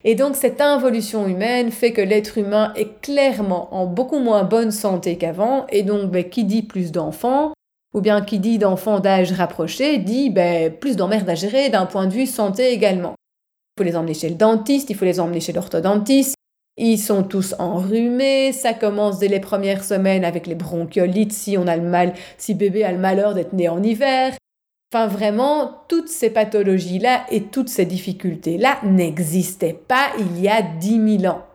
Et 0.03 0.13
donc 0.13 0.36
cette 0.36 0.62
involution 0.62 1.27
humaine 1.27 1.72
fait 1.72 1.91
que 1.91 2.01
l'être 2.01 2.38
humain 2.38 2.72
est 2.75 3.01
clairement 3.01 3.74
en 3.74 3.88
beaucoup 3.88 4.20
moins 4.20 4.44
bonne 4.44 4.72
santé 4.72 5.17
qu'avant, 5.17 5.65
et 5.70 5.82
donc 5.82 6.12
ben, 6.12 6.24
qui 6.24 6.44
dit 6.44 6.62
plus 6.62 6.91
d'enfants, 6.91 7.53
ou 7.96 8.01
bien 8.01 8.22
qui 8.22 8.38
dit 8.38 8.60
d'enfants 8.60 9.00
d'âge 9.00 9.32
rapproché, 9.32 9.98
dit 9.98 10.29
ben, 10.29 10.72
plus 10.72 10.96
d'emmerdes 10.96 11.29
à 11.29 11.36
gérer 11.36 11.70
d'un 11.70 11.88
point 11.88 12.06
de 12.06 12.13
vue 12.13 12.27
santé 12.27 12.72
également. 12.72 13.15
Il 13.77 13.84
faut 13.84 13.89
les 13.89 13.96
emmener 13.96 14.15
chez 14.15 14.29
le 14.29 14.36
dentiste, 14.36 14.89
il 14.89 14.96
faut 14.96 15.05
les 15.05 15.19
emmener 15.19 15.39
chez 15.39 15.53
l'orthodontiste, 15.53 16.34
ils 16.77 16.98
sont 16.98 17.22
tous 17.22 17.53
enrhumés, 17.60 18.51
ça 18.51 18.74
commence 18.74 19.19
dès 19.19 19.27
les 19.27 19.39
premières 19.39 19.84
semaines 19.84 20.25
avec 20.25 20.48
les 20.48 20.55
bronchiolites 20.55 21.31
si 21.31 21.60
on 21.60 21.67
a 21.67 21.77
le 21.77 21.88
mal, 21.88 22.13
si 22.39 22.55
bébé 22.55 22.84
a 22.84 22.91
le 22.91 22.98
malheur 22.98 23.36
d'être 23.36 23.53
né 23.53 23.69
en 23.69 23.84
hiver, 23.84 24.34
Enfin, 24.93 25.07
vraiment, 25.07 25.84
toutes 25.89 26.07
ces 26.07 26.29
pathologies-là 26.29 27.25
et 27.29 27.43
toutes 27.43 27.67
ces 27.67 27.86
difficultés-là 27.86 28.79
n'existaient 28.86 29.74
pas 29.74 30.07
il 30.17 30.41
y 30.41 30.48
a 30.48 30.62
10 30.62 31.19
000 31.19 31.34
ans. 31.34 31.46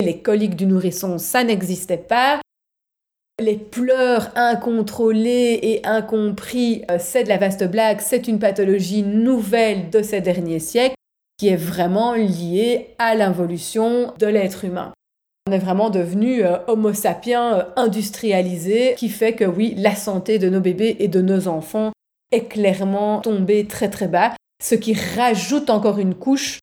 Les 0.00 0.18
coliques 0.18 0.56
du 0.56 0.66
nourrisson, 0.66 1.18
ça 1.18 1.44
n'existait 1.44 1.96
pas. 1.96 2.40
Les 3.40 3.56
pleurs 3.56 4.32
incontrôlés 4.34 5.60
et 5.62 5.86
incompris, 5.86 6.82
euh, 6.90 6.98
c'est 6.98 7.22
de 7.22 7.28
la 7.28 7.38
vaste 7.38 7.64
blague, 7.64 8.00
c'est 8.00 8.26
une 8.26 8.40
pathologie 8.40 9.04
nouvelle 9.04 9.90
de 9.90 10.02
ces 10.02 10.20
derniers 10.20 10.58
siècles 10.58 10.96
qui 11.36 11.48
est 11.48 11.56
vraiment 11.56 12.14
liée 12.14 12.94
à 12.98 13.14
l'involution 13.14 14.12
de 14.18 14.26
l'être 14.26 14.64
humain. 14.64 14.92
On 15.46 15.52
est 15.52 15.58
vraiment 15.58 15.90
devenu 15.90 16.42
euh, 16.42 16.56
homo 16.68 16.92
sapiens 16.94 17.58
euh, 17.58 17.62
industrialisé, 17.76 18.94
qui 18.96 19.08
fait 19.08 19.34
que 19.34 19.44
oui, 19.44 19.74
la 19.76 19.94
santé 19.94 20.38
de 20.38 20.48
nos 20.48 20.60
bébés 20.60 20.96
et 21.00 21.08
de 21.08 21.20
nos 21.20 21.48
enfants 21.48 21.92
est 22.32 22.48
clairement 22.48 23.20
tombé 23.20 23.66
très 23.66 23.90
très 23.90 24.08
bas, 24.08 24.32
ce 24.62 24.74
qui 24.74 24.94
rajoute 24.94 25.68
encore 25.68 25.98
une 25.98 26.14
couche 26.14 26.60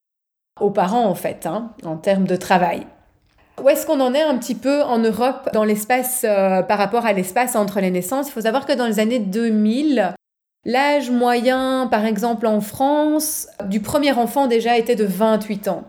aux 0.59 0.71
parents 0.71 1.05
en 1.05 1.15
fait, 1.15 1.45
hein, 1.45 1.73
en 1.85 1.97
termes 1.97 2.25
de 2.25 2.35
travail. 2.35 2.87
Où 3.61 3.69
est-ce 3.69 3.85
qu'on 3.85 3.99
en 3.99 4.13
est 4.15 4.21
un 4.21 4.37
petit 4.37 4.55
peu 4.55 4.81
en 4.81 4.97
Europe 4.97 5.49
dans 5.53 5.63
l'espace 5.63 6.25
euh, 6.27 6.63
par 6.63 6.79
rapport 6.79 7.05
à 7.05 7.13
l'espace 7.13 7.55
entre 7.55 7.79
les 7.79 7.91
naissances? 7.91 8.29
Il 8.29 8.31
faut 8.31 8.41
savoir 8.41 8.65
que 8.65 8.73
dans 8.73 8.87
les 8.87 8.99
années 8.99 9.19
2000, 9.19 10.15
l'âge 10.65 11.09
moyen, 11.09 11.87
par 11.89 12.05
exemple 12.05 12.47
en 12.47 12.61
France, 12.61 13.47
du 13.65 13.79
premier 13.79 14.11
enfant 14.13 14.47
déjà 14.47 14.77
était 14.77 14.95
de 14.95 15.05
28 15.05 15.67
ans. 15.67 15.83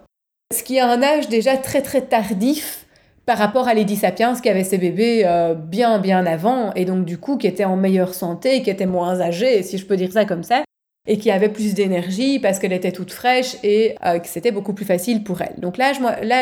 Ce 0.53 0.63
qui 0.63 0.77
est 0.77 0.81
un 0.81 1.03
âge 1.03 1.29
déjà 1.29 1.57
très 1.57 1.83
très 1.83 2.03
tardif 2.03 2.87
par 3.25 3.39
rapport 3.39 3.69
à 3.69 3.75
Lady 3.75 3.97
Sapiens 3.97 4.35
qui 4.35 4.49
avait 4.49 4.65
ses 4.65 4.79
bébés 4.79 5.23
euh, 5.25 5.55
bien 5.55 5.99
bien 5.99 6.27
avant 6.27 6.73
et 6.75 6.85
donc 6.85 7.05
du 7.05 7.19
coup 7.19 7.37
qui 7.39 7.47
était 7.47 7.65
en 7.65 7.77
meilleure 7.77 8.15
santé, 8.15 8.63
qui 8.63 8.71
était 8.71 8.87
moins 8.87 9.21
âgée, 9.21 9.63
si 9.63 9.79
je 9.79 9.87
peux 9.87 9.97
dire 9.97 10.13
ça 10.13 10.25
comme 10.25 10.43
ça, 10.43 10.65
et 11.07 11.19
qui 11.19 11.31
avait 11.31 11.49
plus 11.49 11.75
d'énergie 11.75 12.39
parce 12.39 12.59
qu'elle 12.59 12.73
était 12.73 12.93
toute 12.93 13.13
fraîche 13.13 13.57
et 13.63 13.97
euh, 14.05 14.19
que 14.19 14.29
c'était 14.29 14.53
beaucoup 14.53 14.75
plus 14.75 14.85
facile 14.85 15.25
pour 15.25 15.41
elle. 15.41 15.55
Donc 15.59 15.77
l'âge, 15.77 16.01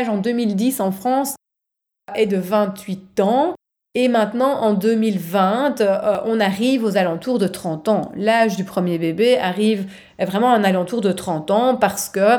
en 0.08 0.18
2010 0.18 0.80
en 0.80 0.92
France 0.92 1.34
est 2.14 2.26
de 2.26 2.37
28 2.37 3.20
ans. 3.20 3.54
Et 3.97 4.06
maintenant, 4.06 4.61
en 4.61 4.75
2020, 4.75 5.80
euh, 5.80 6.18
on 6.25 6.38
arrive 6.38 6.85
aux 6.85 6.97
alentours 6.97 7.38
de 7.38 7.49
30 7.49 7.88
ans. 7.88 8.12
L'âge 8.14 8.56
du 8.56 8.62
premier 8.62 8.99
bébé 8.99 9.37
arrive 9.38 9.90
vraiment 10.20 10.52
un 10.52 10.62
alentour 10.62 11.00
de 11.00 11.11
30 11.11 11.50
ans 11.50 11.76
parce 11.76 12.09
que 12.09 12.38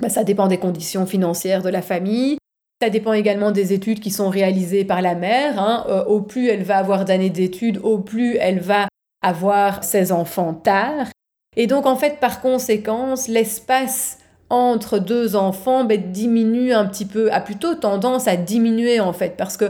bah, 0.00 0.08
ça 0.08 0.22
dépend 0.22 0.46
des 0.46 0.58
conditions 0.58 1.04
financières 1.04 1.62
de 1.62 1.70
la 1.70 1.82
famille, 1.82 2.38
Ça 2.80 2.90
dépend 2.90 3.14
également 3.14 3.50
des 3.50 3.72
études 3.72 3.98
qui 3.98 4.10
sont 4.10 4.28
réalisées 4.28 4.84
par 4.84 5.02
la 5.02 5.16
mère. 5.16 5.58
Hein. 5.58 5.86
Euh, 5.88 6.04
au 6.04 6.20
plus 6.20 6.48
elle 6.48 6.62
va 6.62 6.76
avoir 6.76 7.04
d'années 7.04 7.30
d'études, 7.30 7.78
au 7.82 7.98
plus 7.98 8.36
elle 8.36 8.60
va 8.60 8.86
avoir 9.22 9.82
ses 9.82 10.12
enfants 10.12 10.54
tard. 10.54 11.08
Et 11.56 11.66
donc 11.66 11.86
en 11.86 11.96
fait, 11.96 12.20
par 12.20 12.40
conséquence, 12.40 13.26
l'espace 13.26 14.18
entre 14.50 15.00
deux 15.00 15.34
enfants 15.34 15.84
ben, 15.84 16.12
diminue 16.12 16.72
un 16.72 16.86
petit 16.86 17.06
peu, 17.06 17.32
a 17.32 17.40
plutôt 17.40 17.74
tendance 17.74 18.28
à 18.28 18.36
diminuer 18.36 19.00
en 19.00 19.12
fait, 19.12 19.36
parce 19.36 19.56
que 19.56 19.64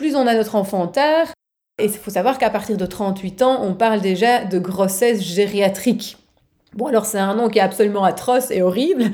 plus 0.00 0.16
on 0.16 0.26
a 0.26 0.34
notre 0.34 0.54
enfant 0.54 0.86
tard, 0.86 1.26
et 1.78 1.84
il 1.84 1.90
faut 1.90 2.10
savoir 2.10 2.38
qu'à 2.38 2.48
partir 2.48 2.78
de 2.78 2.86
38 2.86 3.42
ans, 3.42 3.62
on 3.62 3.74
parle 3.74 4.00
déjà 4.00 4.46
de 4.46 4.58
grossesse 4.58 5.20
gériatrique. 5.22 6.16
Bon, 6.72 6.86
alors 6.86 7.04
c'est 7.04 7.18
un 7.18 7.34
nom 7.34 7.50
qui 7.50 7.58
est 7.58 7.62
absolument 7.62 8.04
atroce 8.04 8.50
et 8.50 8.62
horrible, 8.62 9.10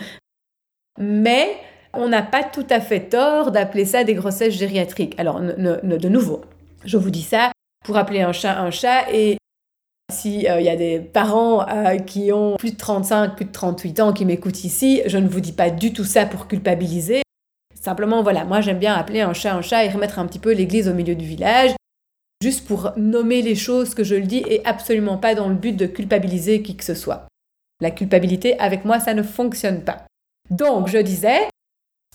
mais 0.97 1.57
on 1.93 2.09
n'a 2.09 2.23
pas 2.23 2.45
tout 2.45 2.67
à 2.71 2.79
fait 2.79 3.01
tort 3.01 3.51
d'appeler 3.51 3.85
ça 3.85 4.05
des 4.05 4.15
grossesses 4.15 4.55
gériatriques. 4.55 5.19
Alors, 5.19 5.41
de 5.41 6.09
nouveau, 6.09 6.43
je 6.85 6.97
vous 6.97 7.11
dis 7.11 7.23
ça 7.23 7.51
pour 7.85 7.97
appeler 7.97 8.23
un 8.23 8.33
chat 8.33 8.57
un 8.57 8.71
chat 8.71 9.11
et 9.13 9.39
s'il 10.13 10.43
il 10.43 10.49
euh, 10.49 10.61
y 10.61 10.69
a 10.69 10.77
des 10.77 11.01
parents 11.01 11.69
euh, 11.69 11.99
qui 11.99 12.31
ont 12.31 12.55
plus 12.59 12.71
de 12.71 12.77
35, 12.77 13.35
plus 13.35 13.47
de 13.47 13.51
38 13.53 14.01
ans 14.01 14.13
qui 14.13 14.25
m'écoutent 14.25 14.63
ici, 14.63 15.03
je 15.07 15.19
ne 15.19 15.27
vous 15.27 15.41
dis 15.41 15.53
pas 15.53 15.71
du 15.71 15.93
tout 15.93 16.05
ça 16.05 16.27
pour 16.27 16.47
culpabiliser. 16.47 17.23
Simplement, 17.87 18.25
voilà, 18.25 18.45
moi 18.45 18.61
j'aime 18.61 18.81
bien 18.81 18.95
appeler 18.95 19.21
un 19.21 19.33
chat 19.33 19.55
un 19.55 19.63
chat 19.63 19.85
et 19.85 19.89
remettre 19.89 20.19
un 20.19 20.27
petit 20.27 20.41
peu 20.41 20.53
l'église 20.53 20.89
au 20.89 20.93
milieu 20.93 21.15
du 21.15 21.25
village, 21.25 21.71
juste 22.43 22.67
pour 22.67 22.91
nommer 22.97 23.43
les 23.43 23.55
choses 23.55 23.95
que 23.95 24.03
je 24.03 24.17
le 24.17 24.27
dis 24.27 24.43
et 24.49 24.61
absolument 24.67 25.19
pas 25.19 25.37
dans 25.37 25.49
le 25.49 25.55
but 25.55 25.77
de 25.77 25.87
culpabiliser 25.87 26.63
qui 26.63 26.77
que 26.77 26.83
ce 26.83 26.97
soit. 26.97 27.29
La 27.81 27.93
culpabilité, 27.93 28.59
avec 28.59 28.85
moi, 28.85 28.99
ça 28.99 29.15
ne 29.15 29.23
fonctionne 29.23 29.83
pas. 29.83 30.05
Donc, 30.51 30.89
je 30.89 30.99
disais, 30.99 31.49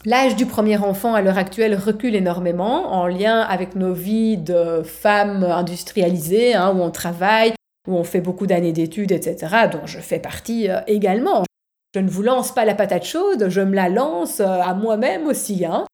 L'âge 0.03 0.35
du 0.35 0.45
premier 0.45 0.77
enfant 0.77 1.13
à 1.13 1.21
l'heure 1.21 1.37
actuelle 1.37 1.75
recule 1.75 2.15
énormément 2.15 2.91
en 2.91 3.07
lien 3.07 3.39
avec 3.39 3.75
nos 3.75 3.93
vies 3.93 4.35
de 4.35 4.81
femmes 4.83 5.45
industrialisées, 5.45 6.53
hein, 6.53 6.75
où 6.75 6.81
on 6.81 6.91
travaille, 6.91 7.53
où 7.87 7.95
on 7.95 8.03
fait 8.03 8.19
beaucoup 8.19 8.45
d'années 8.45 8.73
d'études, 8.73 9.13
etc., 9.13 9.69
dont 9.71 9.85
je 9.85 9.99
fais 9.99 10.19
partie 10.19 10.69
euh, 10.69 10.81
également. 10.87 11.43
Je 11.93 11.99
ne 11.99 12.09
vous 12.09 12.21
lance 12.21 12.53
pas 12.53 12.63
la 12.63 12.73
patate 12.73 13.03
chaude, 13.03 13.49
je 13.49 13.61
me 13.61 13.75
la 13.75 13.89
lance 13.89 14.39
euh, 14.39 14.45
à 14.45 14.73
moi-même 14.73 15.27
aussi. 15.27 15.65
Hein. 15.65 15.85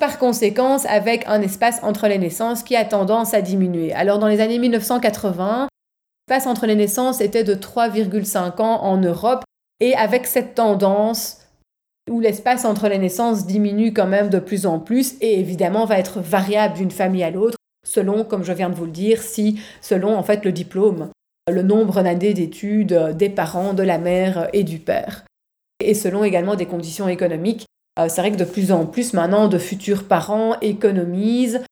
Par 0.00 0.18
conséquent, 0.18 0.78
avec 0.88 1.24
un 1.26 1.42
espace 1.42 1.80
entre 1.82 2.08
les 2.08 2.18
naissances 2.18 2.62
qui 2.62 2.76
a 2.76 2.84
tendance 2.84 3.34
à 3.34 3.42
diminuer. 3.42 3.92
Alors 3.92 4.18
dans 4.18 4.28
les 4.28 4.40
années 4.40 4.58
1980, 4.58 5.68
l'espace 6.28 6.46
entre 6.46 6.66
les 6.66 6.76
naissances 6.76 7.20
était 7.20 7.44
de 7.44 7.54
3,5 7.54 8.62
ans 8.62 8.82
en 8.82 8.96
Europe, 8.96 9.44
et 9.80 9.94
avec 9.94 10.26
cette 10.26 10.54
tendance 10.54 11.42
où 12.10 12.20
l'espace 12.20 12.64
entre 12.64 12.88
les 12.88 12.98
naissances 12.98 13.46
diminue 13.46 13.92
quand 13.92 14.06
même 14.06 14.30
de 14.30 14.38
plus 14.38 14.64
en 14.64 14.78
plus, 14.78 15.14
et 15.20 15.38
évidemment 15.40 15.84
va 15.84 15.98
être 15.98 16.20
variable 16.20 16.74
d'une 16.74 16.90
famille 16.90 17.22
à 17.22 17.30
l'autre, 17.30 17.58
selon, 17.86 18.24
comme 18.24 18.44
je 18.44 18.52
viens 18.52 18.70
de 18.70 18.74
vous 18.74 18.86
le 18.86 18.90
dire, 18.90 19.20
si, 19.20 19.60
selon 19.82 20.16
en 20.16 20.22
fait 20.22 20.44
le 20.44 20.52
diplôme, 20.52 21.10
le 21.50 21.62
nombre 21.62 22.02
d'années 22.02 22.34
d'études 22.34 23.16
des 23.16 23.28
parents, 23.28 23.74
de 23.74 23.82
la 23.82 23.98
mère 23.98 24.48
et 24.52 24.64
du 24.64 24.78
père. 24.78 25.24
Et 25.80 25.94
selon 25.94 26.24
également 26.24 26.56
des 26.56 26.66
conditions 26.66 27.08
économiques. 27.08 27.66
Euh, 27.98 28.06
c'est 28.08 28.20
vrai 28.20 28.30
que 28.30 28.36
de 28.36 28.44
plus 28.44 28.72
en 28.72 28.86
plus 28.86 29.12
maintenant, 29.12 29.48
de 29.48 29.58
futurs 29.58 30.04
parents 30.04 30.58
économisent, 30.60 31.64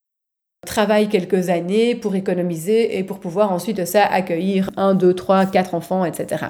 travaillent 0.66 1.09
quelques 1.09 1.49
années 1.49 1.95
pour 1.95 2.14
économiser 2.14 2.99
et 2.99 3.04
pour 3.04 3.21
pouvoir 3.21 3.52
ensuite 3.52 3.85
ça 3.85 4.04
accueillir 4.04 4.71
un, 4.76 4.95
deux, 4.95 5.14
trois, 5.14 5.47
quatre 5.47 5.75
enfants, 5.75 6.04
etc. 6.04 6.47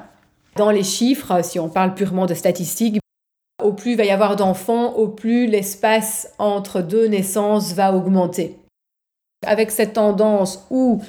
Dans 0.57 0.71
les 0.71 0.85
chiffres, 0.85 1.45
si 1.45 1.59
on 1.59 1.69
parle 1.69 1.95
purement 1.95 2.27
de 2.27 2.35
statistiques, 2.35 2.99
au 3.63 3.73
plus 3.73 3.93
il 3.93 3.97
va 3.97 4.05
y 4.05 4.11
avoir 4.11 4.37
d'enfants, 4.37 4.95
au 4.95 5.09
plus 5.09 5.47
l'espace 5.47 6.33
entre 6.39 6.81
deux 6.81 7.07
naissances 7.07 7.73
va 7.75 7.95
augmenter 7.95 8.57
avec 9.47 9.71
cette 9.71 9.95
tendance 9.95 10.67
où 10.71 11.01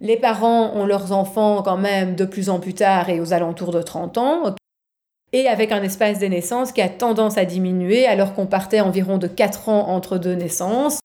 les 0.00 0.16
parents 0.16 0.74
ont 0.74 0.86
leurs 0.86 1.12
enfants 1.12 1.62
quand 1.62 1.76
même 1.76 2.16
de 2.16 2.24
plus 2.24 2.50
en 2.50 2.60
plus 2.60 2.74
tard 2.74 3.08
et 3.08 3.20
aux 3.20 3.32
alentours 3.32 3.72
de 3.72 3.82
30 3.82 4.18
ans, 4.18 4.54
et 5.32 5.48
avec 5.48 5.72
un 5.72 5.82
espace 5.82 6.18
des 6.18 6.28
naissances 6.28 6.72
qui 6.72 6.80
a 6.80 6.88
tendance 6.88 7.38
à 7.38 7.44
diminuer 7.44 8.06
alors 8.06 8.34
qu'on 8.34 8.46
partait 8.46 8.80
environ 8.80 9.18
de 9.18 9.26
4 9.26 9.68
ans 9.68 9.88
entre 9.88 10.18
deux 10.18 10.34
naissances, 10.34 11.00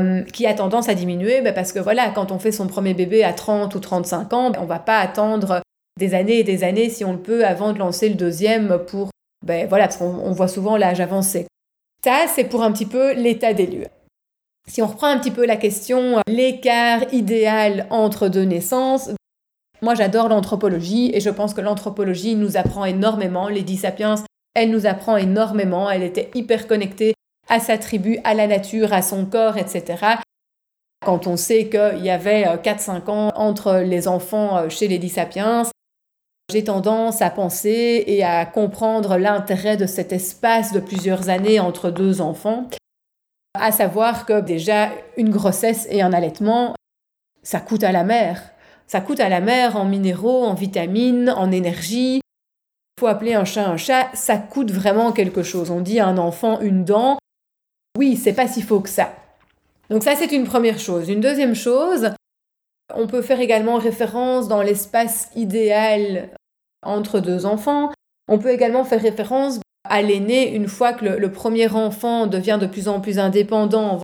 euh, 0.00 0.22
qui 0.24 0.46
a 0.46 0.54
tendance 0.54 0.88
à 0.88 0.94
diminuer 0.94 1.40
ben 1.40 1.54
parce 1.54 1.72
que 1.72 1.78
voilà, 1.78 2.10
quand 2.10 2.30
on 2.30 2.38
fait 2.38 2.52
son 2.52 2.66
premier 2.66 2.92
bébé 2.92 3.24
à 3.24 3.32
30 3.32 3.74
ou 3.74 3.80
35 3.80 4.32
ans, 4.32 4.50
ben 4.50 4.60
on 4.60 4.66
va 4.66 4.78
pas 4.78 4.98
attendre 4.98 5.62
des 5.98 6.14
années 6.14 6.40
et 6.40 6.44
des 6.44 6.64
années 6.64 6.90
si 6.90 7.04
on 7.04 7.12
le 7.12 7.18
peut 7.18 7.46
avant 7.46 7.72
de 7.72 7.78
lancer 7.78 8.08
le 8.08 8.14
deuxième 8.14 8.78
pour, 8.86 9.10
ben 9.44 9.66
voilà, 9.66 9.88
parce 9.88 9.98
voit 9.98 10.48
souvent 10.48 10.76
l'âge 10.76 11.00
avancé. 11.00 11.46
Ça, 12.04 12.26
c'est 12.28 12.44
pour 12.44 12.62
un 12.62 12.72
petit 12.72 12.86
peu 12.86 13.14
l'état 13.14 13.54
des 13.54 13.66
lieux. 13.66 13.86
Si 14.68 14.82
on 14.82 14.86
reprend 14.88 15.06
un 15.06 15.18
petit 15.18 15.30
peu 15.30 15.46
la 15.46 15.56
question, 15.56 16.18
euh, 16.18 16.20
l'écart 16.26 17.02
idéal 17.12 17.86
entre 17.90 18.28
deux 18.28 18.42
naissances, 18.42 19.10
moi 19.80 19.94
j'adore 19.94 20.28
l'anthropologie 20.28 21.10
et 21.14 21.20
je 21.20 21.30
pense 21.30 21.54
que 21.54 21.60
l'anthropologie 21.60 22.34
nous 22.34 22.56
apprend 22.56 22.84
énormément. 22.84 23.48
Lady 23.48 23.76
Sapiens, 23.76 24.16
elle 24.54 24.70
nous 24.70 24.86
apprend 24.86 25.16
énormément. 25.16 25.88
Elle 25.88 26.02
était 26.02 26.30
hyper 26.34 26.66
connectée 26.66 27.14
à 27.48 27.60
sa 27.60 27.78
tribu, 27.78 28.18
à 28.24 28.34
la 28.34 28.48
nature, 28.48 28.92
à 28.92 29.02
son 29.02 29.24
corps, 29.24 29.56
etc. 29.56 30.16
Quand 31.04 31.28
on 31.28 31.36
sait 31.36 31.68
qu'il 31.68 32.04
y 32.04 32.10
avait 32.10 32.44
4-5 32.44 32.90
euh, 32.90 33.12
ans 33.12 33.32
entre 33.36 33.76
les 33.76 34.08
enfants 34.08 34.58
euh, 34.58 34.68
chez 34.68 34.88
Lady 34.88 35.08
Sapiens, 35.08 35.62
j'ai 36.50 36.64
tendance 36.64 37.22
à 37.22 37.30
penser 37.30 38.04
et 38.06 38.24
à 38.24 38.44
comprendre 38.46 39.16
l'intérêt 39.16 39.76
de 39.76 39.86
cet 39.86 40.12
espace 40.12 40.72
de 40.72 40.80
plusieurs 40.80 41.28
années 41.28 41.60
entre 41.60 41.90
deux 41.90 42.20
enfants. 42.20 42.68
À 43.60 43.72
savoir 43.72 44.26
que 44.26 44.40
déjà, 44.40 44.90
une 45.16 45.30
grossesse 45.30 45.86
et 45.90 46.02
un 46.02 46.12
allaitement, 46.12 46.74
ça 47.42 47.60
coûte 47.60 47.84
à 47.84 47.92
la 47.92 48.04
mère. 48.04 48.42
Ça 48.86 49.00
coûte 49.00 49.20
à 49.20 49.28
la 49.28 49.40
mère 49.40 49.76
en 49.76 49.84
minéraux, 49.84 50.44
en 50.44 50.54
vitamines, 50.54 51.30
en 51.30 51.50
énergie. 51.50 52.16
Il 52.16 53.00
faut 53.00 53.06
appeler 53.08 53.34
un 53.34 53.44
chat 53.44 53.66
un 53.66 53.76
chat, 53.76 54.08
ça 54.14 54.38
coûte 54.38 54.70
vraiment 54.70 55.12
quelque 55.12 55.42
chose. 55.42 55.70
On 55.70 55.80
dit 55.80 56.00
à 56.00 56.06
un 56.06 56.18
enfant 56.18 56.60
une 56.60 56.84
dent, 56.84 57.18
oui, 57.98 58.16
c'est 58.16 58.32
pas 58.32 58.48
si 58.48 58.62
faux 58.62 58.80
que 58.80 58.88
ça. 58.88 59.12
Donc 59.90 60.02
ça, 60.02 60.14
c'est 60.16 60.32
une 60.32 60.44
première 60.44 60.78
chose. 60.78 61.08
Une 61.08 61.20
deuxième 61.20 61.54
chose, 61.54 62.10
on 62.94 63.06
peut 63.06 63.22
faire 63.22 63.40
également 63.40 63.76
référence 63.76 64.48
dans 64.48 64.62
l'espace 64.62 65.30
idéal 65.34 66.30
entre 66.82 67.20
deux 67.20 67.46
enfants. 67.46 67.90
On 68.28 68.38
peut 68.38 68.50
également 68.50 68.84
faire 68.84 69.02
référence 69.02 69.60
à 69.88 70.02
l'aîné, 70.02 70.54
une 70.54 70.68
fois 70.68 70.92
que 70.92 71.04
le, 71.04 71.32
premier 71.32 71.68
enfant 71.68 72.26
devient 72.26 72.58
de 72.60 72.66
plus 72.66 72.88
en 72.88 73.00
plus 73.00 73.18
indépendant, 73.18 74.00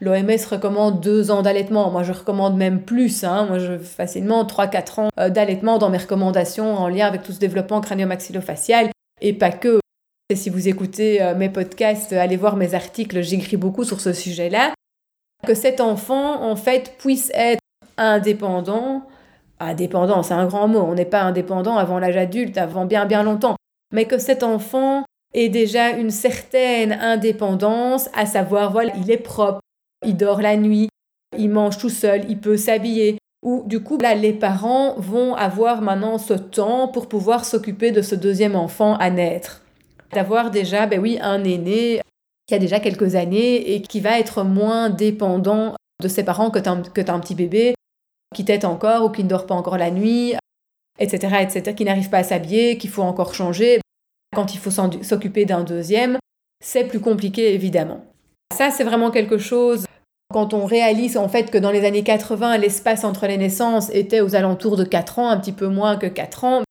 L'OMS 0.00 0.44
recommande 0.50 1.00
deux 1.00 1.30
ans 1.30 1.42
d'allaitement. 1.42 1.90
Moi, 1.90 2.02
je 2.02 2.12
recommande 2.12 2.56
même 2.56 2.82
plus. 2.82 3.22
Hein. 3.22 3.46
Moi, 3.46 3.58
je 3.58 3.78
facilement 3.78 4.44
3-4 4.44 5.00
ans 5.00 5.08
euh, 5.20 5.28
d'allaitement 5.30 5.78
dans 5.78 5.88
mes 5.88 5.98
recommandations 5.98 6.74
en 6.74 6.88
lien 6.88 7.06
avec 7.06 7.22
tout 7.22 7.32
ce 7.32 7.38
développement 7.38 7.80
crânio-maxillofacial 7.80 8.90
et 9.20 9.32
pas 9.32 9.50
que. 9.50 9.78
Si 10.34 10.50
vous 10.50 10.68
écoutez 10.68 11.22
euh, 11.22 11.34
mes 11.36 11.48
podcasts, 11.48 12.12
allez 12.12 12.36
voir 12.36 12.56
mes 12.56 12.74
articles, 12.74 13.22
j'écris 13.22 13.56
beaucoup 13.56 13.84
sur 13.84 14.00
ce 14.00 14.12
sujet-là. 14.12 14.74
Que 15.46 15.54
cet 15.54 15.80
enfant, 15.80 16.42
en 16.42 16.56
fait, 16.56 16.94
puisse 16.98 17.30
être 17.34 17.60
indépendant. 17.96 19.06
Indépendant, 19.60 20.22
c'est 20.22 20.34
un 20.34 20.46
grand 20.46 20.66
mot. 20.66 20.80
On 20.80 20.94
n'est 20.94 21.04
pas 21.04 21.22
indépendant 21.22 21.76
avant 21.76 22.00
l'âge 22.00 22.16
adulte, 22.16 22.58
avant 22.58 22.84
bien 22.84 23.06
bien 23.06 23.22
longtemps. 23.22 23.54
Mais 23.92 24.06
que 24.06 24.18
cet 24.18 24.42
enfant 24.42 25.04
et 25.34 25.48
déjà 25.48 25.90
une 25.90 26.10
certaine 26.10 26.92
indépendance, 26.92 28.08
à 28.14 28.24
savoir, 28.24 28.72
voilà, 28.72 28.92
il 28.96 29.10
est 29.10 29.18
propre, 29.18 29.60
il 30.06 30.16
dort 30.16 30.40
la 30.40 30.56
nuit, 30.56 30.88
il 31.36 31.50
mange 31.50 31.76
tout 31.76 31.90
seul, 31.90 32.24
il 32.28 32.38
peut 32.38 32.56
s'habiller. 32.56 33.18
Ou 33.42 33.62
du 33.66 33.82
coup, 33.82 33.98
là, 33.98 34.14
les 34.14 34.32
parents 34.32 34.94
vont 34.96 35.34
avoir 35.34 35.82
maintenant 35.82 36.18
ce 36.18 36.34
temps 36.34 36.88
pour 36.88 37.08
pouvoir 37.08 37.44
s'occuper 37.44 37.90
de 37.90 38.00
ce 38.00 38.14
deuxième 38.14 38.54
enfant 38.54 38.94
à 38.96 39.10
naître. 39.10 39.62
D'avoir 40.12 40.50
déjà, 40.50 40.86
ben 40.86 41.00
oui, 41.00 41.18
un 41.20 41.42
aîné 41.44 42.00
qui 42.46 42.54
a 42.54 42.58
déjà 42.58 42.78
quelques 42.78 43.16
années 43.16 43.74
et 43.74 43.82
qui 43.82 44.00
va 44.00 44.18
être 44.18 44.44
moins 44.44 44.88
dépendant 44.88 45.74
de 46.02 46.08
ses 46.08 46.24
parents 46.24 46.50
que 46.50 46.58
t'as 46.58 46.72
un, 46.72 47.20
petit 47.20 47.34
bébé 47.34 47.74
qui 48.34 48.44
tète 48.44 48.64
encore 48.64 49.04
ou 49.04 49.10
qui 49.10 49.24
ne 49.24 49.28
dort 49.28 49.46
pas 49.46 49.54
encore 49.54 49.78
la 49.78 49.90
nuit, 49.90 50.34
etc., 50.98 51.38
etc., 51.40 51.74
qui 51.76 51.84
n'arrive 51.84 52.10
pas 52.10 52.18
à 52.18 52.22
s'habiller, 52.22 52.78
qu'il 52.78 52.90
faut 52.90 53.02
encore 53.02 53.34
changer. 53.34 53.80
Quand 54.34 54.54
il 54.54 54.58
faut 54.58 54.70
s'occuper 54.70 55.44
d'un 55.44 55.64
deuxième, 55.64 56.18
c'est 56.64 56.84
plus 56.84 57.00
compliqué 57.00 57.54
évidemment. 57.54 58.04
Ça, 58.56 58.70
c'est 58.70 58.84
vraiment 58.84 59.10
quelque 59.10 59.38
chose, 59.38 59.86
quand 60.32 60.54
on 60.54 60.64
réalise 60.64 61.16
en 61.16 61.28
fait 61.28 61.50
que 61.50 61.58
dans 61.58 61.70
les 61.70 61.84
années 61.84 62.02
80, 62.02 62.58
l'espace 62.58 63.04
entre 63.04 63.26
les 63.26 63.36
naissances 63.36 63.90
était 63.90 64.20
aux 64.20 64.34
alentours 64.34 64.76
de 64.76 64.84
4 64.84 65.18
ans, 65.18 65.28
un 65.28 65.38
petit 65.38 65.52
peu 65.52 65.68
moins 65.68 65.96
que 65.96 66.06
4 66.06 66.44
ans, 66.44 66.62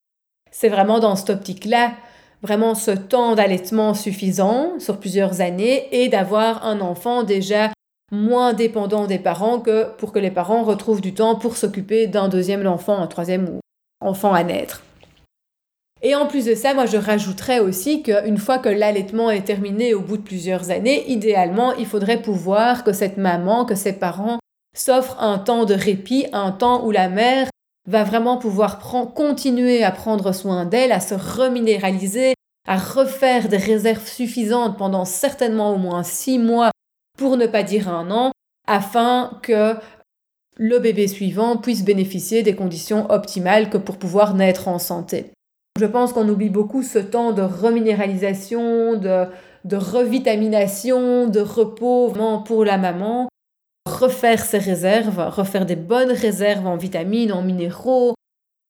c'est 0.51 0.69
vraiment 0.69 0.99
dans 0.99 1.15
cette 1.15 1.29
optique-là, 1.29 1.93
vraiment 2.41 2.75
ce 2.75 2.91
temps 2.91 3.35
d'allaitement 3.35 3.93
suffisant 3.93 4.79
sur 4.79 4.99
plusieurs 4.99 5.41
années 5.41 5.87
et 5.91 6.09
d'avoir 6.09 6.65
un 6.65 6.81
enfant 6.81 7.23
déjà 7.23 7.71
moins 8.11 8.53
dépendant 8.53 9.07
des 9.07 9.19
parents 9.19 9.59
que 9.59 9.89
pour 9.97 10.11
que 10.11 10.19
les 10.19 10.31
parents 10.31 10.63
retrouvent 10.63 11.01
du 11.01 11.13
temps 11.13 11.35
pour 11.35 11.57
s'occuper 11.57 12.07
d'un 12.07 12.27
deuxième 12.27 12.67
enfant, 12.67 12.97
un 12.97 13.07
troisième 13.07 13.59
enfant 14.01 14.33
à 14.33 14.43
naître. 14.43 14.83
Et 16.05 16.15
en 16.15 16.27
plus 16.27 16.43
de 16.43 16.53
ça, 16.53 16.73
moi 16.73 16.85
je 16.85 16.97
rajouterais 16.97 17.59
aussi 17.59 18.03
qu'une 18.03 18.37
fois 18.37 18.59
que 18.59 18.67
l'allaitement 18.67 19.31
est 19.31 19.45
terminé 19.45 19.93
au 19.93 20.01
bout 20.01 20.17
de 20.17 20.21
plusieurs 20.21 20.69
années, 20.69 21.09
idéalement, 21.09 21.73
il 21.73 21.85
faudrait 21.85 22.21
pouvoir 22.21 22.83
que 22.83 22.91
cette 22.91 23.15
maman, 23.15 23.63
que 23.63 23.75
ses 23.75 23.93
parents 23.93 24.39
s'offrent 24.75 25.23
un 25.23 25.39
temps 25.39 25.63
de 25.63 25.73
répit, 25.73 26.27
un 26.33 26.51
temps 26.51 26.85
où 26.85 26.91
la 26.91 27.07
mère 27.07 27.47
va 27.89 28.03
vraiment 28.03 28.37
pouvoir 28.37 28.79
continuer 29.13 29.83
à 29.83 29.91
prendre 29.91 30.33
soin 30.33 30.65
d'elle, 30.65 30.91
à 30.91 30.99
se 30.99 31.15
reminéraliser, 31.15 32.33
à 32.67 32.77
refaire 32.77 33.47
des 33.47 33.57
réserves 33.57 34.07
suffisantes 34.07 34.77
pendant 34.77 35.05
certainement 35.05 35.73
au 35.73 35.77
moins 35.77 36.03
six 36.03 36.37
mois, 36.37 36.71
pour 37.17 37.37
ne 37.37 37.47
pas 37.47 37.63
dire 37.63 37.87
un 37.87 38.11
an, 38.11 38.31
afin 38.67 39.39
que 39.41 39.75
le 40.57 40.79
bébé 40.79 41.07
suivant 41.07 41.55
puisse 41.57 41.83
bénéficier 41.83 42.43
des 42.43 42.55
conditions 42.55 43.09
optimales 43.09 43.69
que 43.69 43.77
pour 43.77 43.97
pouvoir 43.97 44.33
naître 44.33 44.67
en 44.67 44.79
santé. 44.79 45.31
Je 45.79 45.85
pense 45.87 46.13
qu'on 46.13 46.29
oublie 46.29 46.51
beaucoup 46.51 46.83
ce 46.83 46.99
temps 46.99 47.31
de 47.31 47.41
reminéralisation, 47.41 48.93
de, 48.93 49.27
revitamination, 49.75 51.27
de 51.27 51.39
repos 51.39 52.13
pour 52.45 52.63
la 52.63 52.77
maman. 52.77 53.27
Refaire 53.87 54.45
ses 54.45 54.59
réserves, 54.59 55.19
refaire 55.35 55.65
des 55.65 55.75
bonnes 55.75 56.11
réserves 56.11 56.67
en 56.67 56.77
vitamines, 56.77 57.33
en 57.33 57.41
minéraux, 57.41 58.13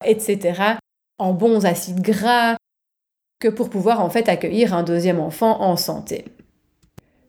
etc., 0.06 0.78
en 1.20 1.34
bons 1.34 1.66
acides 1.66 2.02
gras, 2.02 2.56
que 3.40 3.50
pour 3.50 3.70
pouvoir 3.70 4.00
en 4.00 4.10
fait 4.10 4.30
accueillir 4.30 4.74
un 4.74 4.84
deuxième 4.84 5.20
enfant 5.20 5.62
en 5.62 5.76
santé. 5.76 6.26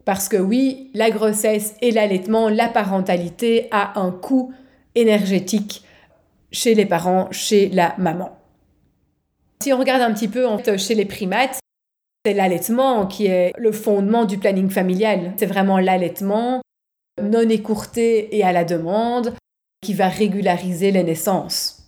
Parce 0.04 0.28
que 0.28 0.36
oui, 0.36 0.90
la 0.94 1.10
grossesse 1.10 1.74
et 1.82 1.90
l'allaitement, 1.90 2.48
la 2.48 2.68
parentalité 2.68 3.68
a 3.72 3.98
un 4.00 4.12
coût 4.12 4.54
énergétique 4.94 5.84
chez 6.52 6.74
les 6.74 6.86
parents, 6.86 7.28
chez 7.32 7.68
la 7.70 7.94
maman. 7.98 8.38
Si 9.64 9.72
on 9.72 9.78
regarde 9.78 10.02
un 10.02 10.12
petit 10.12 10.28
peu 10.28 10.46
chez 10.76 10.94
les 10.94 11.06
primates, 11.06 11.58
c'est 12.26 12.34
l'allaitement 12.34 13.06
qui 13.06 13.28
est 13.28 13.50
le 13.56 13.72
fondement 13.72 14.26
du 14.26 14.36
planning 14.36 14.68
familial. 14.68 15.32
C'est 15.38 15.46
vraiment 15.46 15.78
l'allaitement 15.78 16.60
non 17.22 17.48
écourté 17.48 18.36
et 18.36 18.44
à 18.44 18.52
la 18.52 18.64
demande 18.64 19.32
qui 19.80 19.94
va 19.94 20.08
régulariser 20.08 20.90
les 20.90 21.02
naissances. 21.02 21.82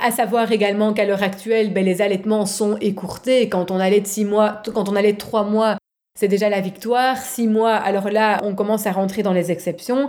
À 0.00 0.12
savoir 0.12 0.52
également 0.52 0.92
qu'à 0.92 1.04
l'heure 1.04 1.24
actuelle, 1.24 1.72
ben, 1.72 1.84
les 1.84 2.02
allaitements 2.02 2.46
sont 2.46 2.76
écourtés. 2.76 3.48
Quand 3.48 3.72
on 3.72 3.80
allait 3.80 4.04
six 4.04 4.24
mois, 4.24 4.62
quand 4.72 4.88
on 4.88 4.94
allait 4.94 5.14
trois 5.14 5.42
mois, 5.42 5.78
c'est 6.16 6.28
déjà 6.28 6.48
la 6.48 6.60
victoire. 6.60 7.16
Six 7.16 7.48
mois, 7.48 7.74
alors 7.74 8.10
là, 8.10 8.40
on 8.44 8.54
commence 8.54 8.86
à 8.86 8.92
rentrer 8.92 9.24
dans 9.24 9.32
les 9.32 9.50
exceptions. 9.50 10.08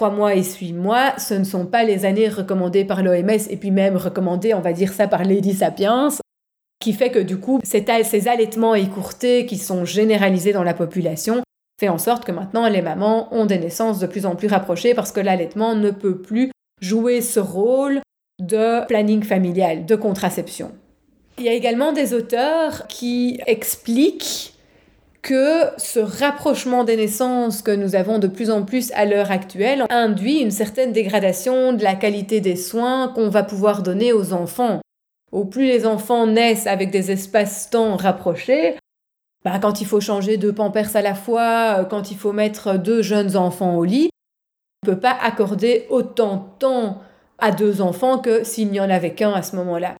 Trois 0.00 0.08
mois 0.08 0.34
et 0.34 0.42
huit 0.42 0.72
mois, 0.72 1.12
ce 1.18 1.34
ne 1.34 1.44
sont 1.44 1.66
pas 1.66 1.84
les 1.84 2.06
années 2.06 2.30
recommandées 2.30 2.86
par 2.86 3.02
l'OMS 3.02 3.50
et 3.50 3.56
puis 3.58 3.70
même 3.70 3.98
recommandées, 3.98 4.54
on 4.54 4.62
va 4.62 4.72
dire 4.72 4.94
ça, 4.94 5.06
par 5.06 5.24
Lady 5.24 5.52
Sapiens, 5.52 6.08
qui 6.78 6.94
fait 6.94 7.10
que 7.10 7.18
du 7.18 7.36
coup, 7.36 7.60
ces 7.62 7.84
allaitements 8.26 8.74
écourtés 8.74 9.44
qui 9.44 9.58
sont 9.58 9.84
généralisés 9.84 10.54
dans 10.54 10.62
la 10.62 10.72
population 10.72 11.42
fait 11.78 11.90
en 11.90 11.98
sorte 11.98 12.24
que 12.24 12.32
maintenant 12.32 12.66
les 12.66 12.80
mamans 12.80 13.28
ont 13.30 13.44
des 13.44 13.58
naissances 13.58 13.98
de 13.98 14.06
plus 14.06 14.24
en 14.24 14.36
plus 14.36 14.48
rapprochées 14.48 14.94
parce 14.94 15.12
que 15.12 15.20
l'allaitement 15.20 15.74
ne 15.74 15.90
peut 15.90 16.16
plus 16.16 16.50
jouer 16.80 17.20
ce 17.20 17.40
rôle 17.40 18.00
de 18.40 18.86
planning 18.86 19.22
familial, 19.22 19.84
de 19.84 19.96
contraception. 19.96 20.72
Il 21.36 21.44
y 21.44 21.50
a 21.50 21.52
également 21.52 21.92
des 21.92 22.14
auteurs 22.14 22.86
qui 22.86 23.38
expliquent 23.46 24.54
que 25.22 25.64
ce 25.76 26.00
rapprochement 26.00 26.84
des 26.84 26.96
naissances 26.96 27.62
que 27.62 27.70
nous 27.70 27.94
avons 27.94 28.18
de 28.18 28.26
plus 28.26 28.50
en 28.50 28.64
plus 28.64 28.90
à 28.92 29.04
l'heure 29.04 29.30
actuelle 29.30 29.84
induit 29.90 30.38
une 30.38 30.50
certaine 30.50 30.92
dégradation 30.92 31.72
de 31.72 31.82
la 31.82 31.94
qualité 31.94 32.40
des 32.40 32.56
soins 32.56 33.08
qu'on 33.08 33.28
va 33.28 33.42
pouvoir 33.42 33.82
donner 33.82 34.12
aux 34.12 34.32
enfants. 34.32 34.80
Au 35.32 35.44
plus 35.44 35.66
les 35.66 35.86
enfants 35.86 36.26
naissent 36.26 36.66
avec 36.66 36.90
des 36.90 37.10
espaces-temps 37.10 37.96
rapprochés, 37.96 38.76
bah, 39.44 39.58
quand 39.60 39.80
il 39.80 39.86
faut 39.86 40.00
changer 40.00 40.36
deux 40.36 40.52
pampers 40.52 40.96
à 40.96 41.02
la 41.02 41.14
fois, 41.14 41.78
euh, 41.78 41.84
quand 41.84 42.10
il 42.10 42.16
faut 42.16 42.32
mettre 42.32 42.78
deux 42.78 43.02
jeunes 43.02 43.36
enfants 43.36 43.76
au 43.76 43.84
lit, 43.84 44.10
on 44.82 44.90
ne 44.90 44.94
peut 44.94 45.00
pas 45.00 45.16
accorder 45.22 45.86
autant 45.90 46.36
de 46.36 46.58
temps 46.58 46.98
à 47.38 47.52
deux 47.52 47.80
enfants 47.80 48.18
que 48.18 48.44
s'il 48.44 48.70
n'y 48.70 48.80
en 48.80 48.90
avait 48.90 49.14
qu'un 49.14 49.32
à 49.32 49.42
ce 49.42 49.56
moment-là. 49.56 49.94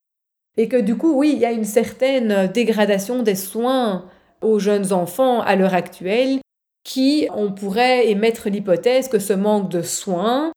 Et 0.57 0.69
que 0.69 0.77
du 0.77 0.97
coup, 0.97 1.15
oui, 1.15 1.33
il 1.35 1.39
y 1.39 1.47
a 1.47 1.53
une 1.53 1.65
certaine 1.65 2.49
dégradation 2.49 3.23
des 3.23 3.35
soins 3.35 4.05
aux 4.41 4.59
jeunes 4.59 4.93
enfants 4.93 5.41
à 5.41 5.57
l'heure 5.57 5.75
actuelle 5.75 6.39
qui, 6.85 7.29
on 7.35 7.53
pourrait 7.53 8.09
émettre 8.09 8.49
l'hypothèse 8.49 9.09
que 9.09 9.19
ce 9.19 9.33
manque 9.33 9.71
de 9.71 9.83
soins, 9.83 10.53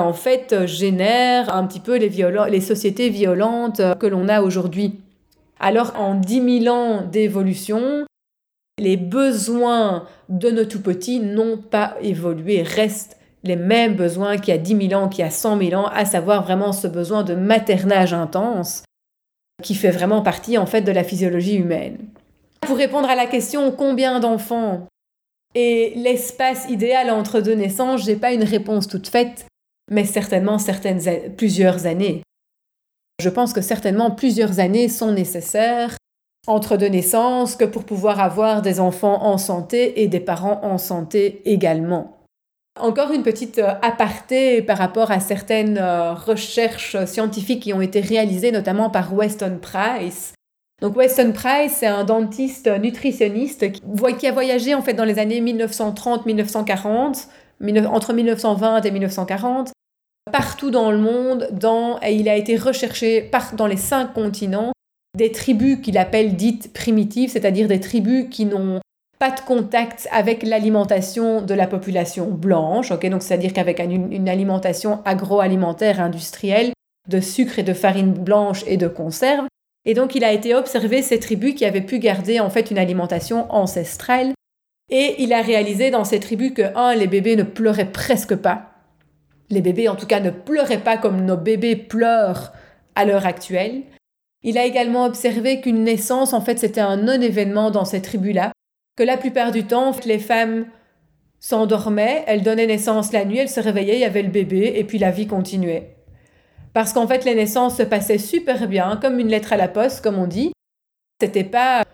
en 0.00 0.12
fait, 0.12 0.66
génère 0.66 1.54
un 1.54 1.66
petit 1.66 1.80
peu 1.80 1.96
les, 1.96 2.60
sociétés 2.60 3.10
violentes 3.10 3.82
que 3.98 4.06
l'on 4.06 4.28
a 4.28 4.42
aujourd'hui. 4.42 5.00
Alors, 5.58 5.92
en 5.96 6.14
10 6.14 6.62
000 6.64 6.74
ans 6.74 7.02
d'évolution, 7.02 8.06
les 8.78 8.96
besoins 8.96 10.06
de 10.28 10.50
nos 10.50 10.64
tout 10.64 10.80
petits 10.80 11.20
n'ont 11.20 11.58
pas 11.58 11.96
évolué, 12.00 12.62
restent 12.62 13.18
les 13.44 13.56
mêmes 13.56 13.94
besoins 13.94 14.36
qu'il 14.36 14.54
y 14.54 14.56
a 14.56 14.60
10 14.60 14.88
000 14.88 15.00
ans, 15.00 15.08
qu'il 15.08 15.24
y 15.24 15.28
a 15.28 15.30
100 15.30 15.58
000 15.58 15.80
ans, 15.80 15.88
à 15.88 16.04
savoir 16.04 16.42
vraiment 16.42 16.72
ce 16.72 16.86
besoin 16.86 17.22
de 17.22 17.34
maternage 17.34 18.14
intense 18.14 18.84
qui 19.62 19.74
fait 19.74 19.90
vraiment 19.90 20.22
partie 20.22 20.58
en 20.58 20.66
fait 20.66 20.80
de 20.80 20.92
la 20.92 21.04
physiologie 21.04 21.56
humaine. 21.56 21.98
Pour 22.70 22.78
répondre 22.78 23.10
à 23.10 23.16
la 23.16 23.26
question 23.26 23.72
combien 23.72 24.20
d'enfants? 24.20 24.86
Et 25.56 25.92
l'espace 25.96 26.66
idéal 26.68 27.10
entre 27.10 27.40
deux 27.40 27.56
naissances, 27.56 28.04
j'ai 28.04 28.14
pas 28.14 28.32
une 28.32 28.44
réponse 28.44 28.86
toute 28.86 29.08
faite, 29.08 29.46
mais 29.90 30.04
certainement 30.04 30.56
certaines 30.56 31.34
plusieurs 31.36 31.86
années. 31.86 32.22
Je 33.20 33.28
pense 33.28 33.52
que 33.52 33.60
certainement 33.60 34.12
plusieurs 34.12 34.60
années 34.60 34.88
sont 34.88 35.10
nécessaires 35.10 35.96
entre 36.46 36.76
deux 36.76 36.86
naissances 36.86 37.56
que 37.56 37.64
pour 37.64 37.82
pouvoir 37.82 38.20
avoir 38.20 38.62
des 38.62 38.78
enfants 38.78 39.24
en 39.24 39.36
santé 39.36 40.02
et 40.02 40.06
des 40.06 40.20
parents 40.20 40.60
en 40.62 40.78
santé 40.78 41.42
également. 41.46 42.20
Encore 42.78 43.10
une 43.10 43.24
petite 43.24 43.58
euh, 43.58 43.74
aparté 43.82 44.62
par 44.62 44.78
rapport 44.78 45.10
à 45.10 45.18
certaines 45.18 45.76
euh, 45.76 46.14
recherches 46.14 47.04
scientifiques 47.06 47.64
qui 47.64 47.74
ont 47.74 47.82
été 47.82 48.00
réalisées 48.00 48.52
notamment 48.52 48.90
par 48.90 49.12
Weston 49.12 49.58
Price, 49.60 50.34
donc 50.80 50.96
Weston 50.96 51.32
Price, 51.32 51.76
c'est 51.78 51.86
un 51.86 52.04
dentiste 52.04 52.66
nutritionniste 52.66 53.72
qui, 53.72 54.26
a 54.26 54.32
voyagé 54.32 54.74
en 54.74 54.82
fait 54.82 54.94
dans 54.94 55.04
les 55.04 55.18
années 55.18 55.40
1930-1940, 55.40 57.26
entre 57.86 58.12
1920 58.12 58.82
et 58.82 58.90
1940, 58.90 59.72
partout 60.32 60.70
dans 60.70 60.90
le 60.90 60.98
monde, 60.98 61.48
et 62.02 62.14
il 62.14 62.28
a 62.28 62.36
été 62.36 62.56
recherché 62.56 63.30
dans 63.54 63.66
les 63.66 63.76
cinq 63.76 64.14
continents 64.14 64.72
des 65.16 65.32
tribus 65.32 65.80
qu'il 65.82 65.98
appelle 65.98 66.36
dites 66.36 66.72
primitives, 66.72 67.30
c'est-à-dire 67.30 67.68
des 67.68 67.80
tribus 67.80 68.26
qui 68.30 68.46
n'ont 68.46 68.80
pas 69.18 69.30
de 69.30 69.40
contact 69.40 70.08
avec 70.12 70.42
l'alimentation 70.42 71.42
de 71.42 71.52
la 71.52 71.66
population 71.66 72.30
blanche, 72.30 72.88
donc 72.88 73.22
c'est-à-dire 73.22 73.52
qu'avec 73.52 73.80
une 73.80 74.28
alimentation 74.30 75.00
agroalimentaire 75.04 76.00
industrielle 76.00 76.72
de 77.08 77.20
sucre 77.20 77.58
et 77.58 77.62
de 77.62 77.74
farine 77.74 78.12
blanche 78.12 78.64
et 78.66 78.78
de 78.78 78.88
conserve, 78.88 79.46
et 79.84 79.94
donc 79.94 80.14
il 80.14 80.24
a 80.24 80.32
été 80.32 80.54
observé 80.54 81.02
ces 81.02 81.18
tribus 81.18 81.54
qui 81.54 81.64
avaient 81.64 81.80
pu 81.80 81.98
garder 81.98 82.40
en 82.40 82.50
fait 82.50 82.70
une 82.70 82.78
alimentation 82.78 83.50
ancestrale. 83.52 84.32
Et 84.90 85.22
il 85.22 85.32
a 85.32 85.40
réalisé 85.40 85.90
dans 85.90 86.04
ces 86.04 86.18
tribus 86.18 86.52
que, 86.52 86.76
un, 86.76 86.94
les 86.94 87.06
bébés 87.06 87.36
ne 87.36 87.44
pleuraient 87.44 87.92
presque 87.92 88.34
pas. 88.34 88.72
Les 89.48 89.62
bébés, 89.62 89.88
en 89.88 89.96
tout 89.96 90.06
cas, 90.06 90.20
ne 90.20 90.30
pleuraient 90.30 90.82
pas 90.82 90.96
comme 90.96 91.24
nos 91.24 91.36
bébés 91.36 91.76
pleurent 91.76 92.52
à 92.96 93.04
l'heure 93.04 93.26
actuelle. 93.26 93.82
Il 94.42 94.58
a 94.58 94.64
également 94.64 95.04
observé 95.04 95.60
qu'une 95.60 95.84
naissance, 95.84 96.32
en 96.32 96.40
fait, 96.40 96.58
c'était 96.58 96.80
un 96.80 96.96
non-événement 96.96 97.70
dans 97.70 97.84
ces 97.84 98.02
tribus-là, 98.02 98.52
que 98.96 99.02
la 99.04 99.16
plupart 99.16 99.52
du 99.52 99.64
temps, 99.64 99.92
les 100.04 100.18
femmes 100.18 100.66
s'endormaient, 101.38 102.24
elles 102.26 102.42
donnaient 102.42 102.66
naissance 102.66 103.12
la 103.12 103.24
nuit, 103.24 103.38
elles 103.38 103.48
se 103.48 103.60
réveillaient, 103.60 103.96
il 103.96 104.00
y 104.00 104.04
avait 104.04 104.22
le 104.22 104.28
bébé, 104.28 104.72
et 104.76 104.84
puis 104.84 104.98
la 104.98 105.10
vie 105.10 105.26
continuait. 105.26 105.96
Parce 106.72 106.92
qu'en 106.92 107.06
fait, 107.06 107.24
les 107.24 107.34
naissances 107.34 107.76
se 107.76 107.82
passaient 107.82 108.18
super 108.18 108.68
bien, 108.68 108.98
comme 109.00 109.18
une 109.18 109.28
lettre 109.28 109.52
à 109.52 109.56
la 109.56 109.68
poste, 109.68 110.02
comme 110.02 110.18
on 110.18 110.26
dit. 110.26 110.52
C'était 111.20 111.44
pas 111.44 111.84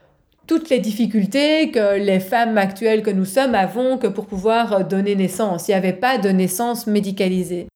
toutes 0.47 0.71
les 0.71 0.79
difficultés 0.79 1.71
que 1.71 1.99
les 1.99 2.21
femmes 2.21 2.59
actuelles 2.59 3.03
que 3.03 3.11
nous 3.11 3.25
sommes 3.25 3.55
avons 3.55 3.99
que 3.99 4.07
pour 4.07 4.27
pouvoir 4.27 4.85
donner 4.85 5.17
naissance. 5.17 5.67
Il 5.67 5.73
n'y 5.73 5.77
avait 5.77 5.93
pas 5.93 6.19
de 6.19 6.29
naissance 6.29 6.87
médicalisée. 6.87 7.67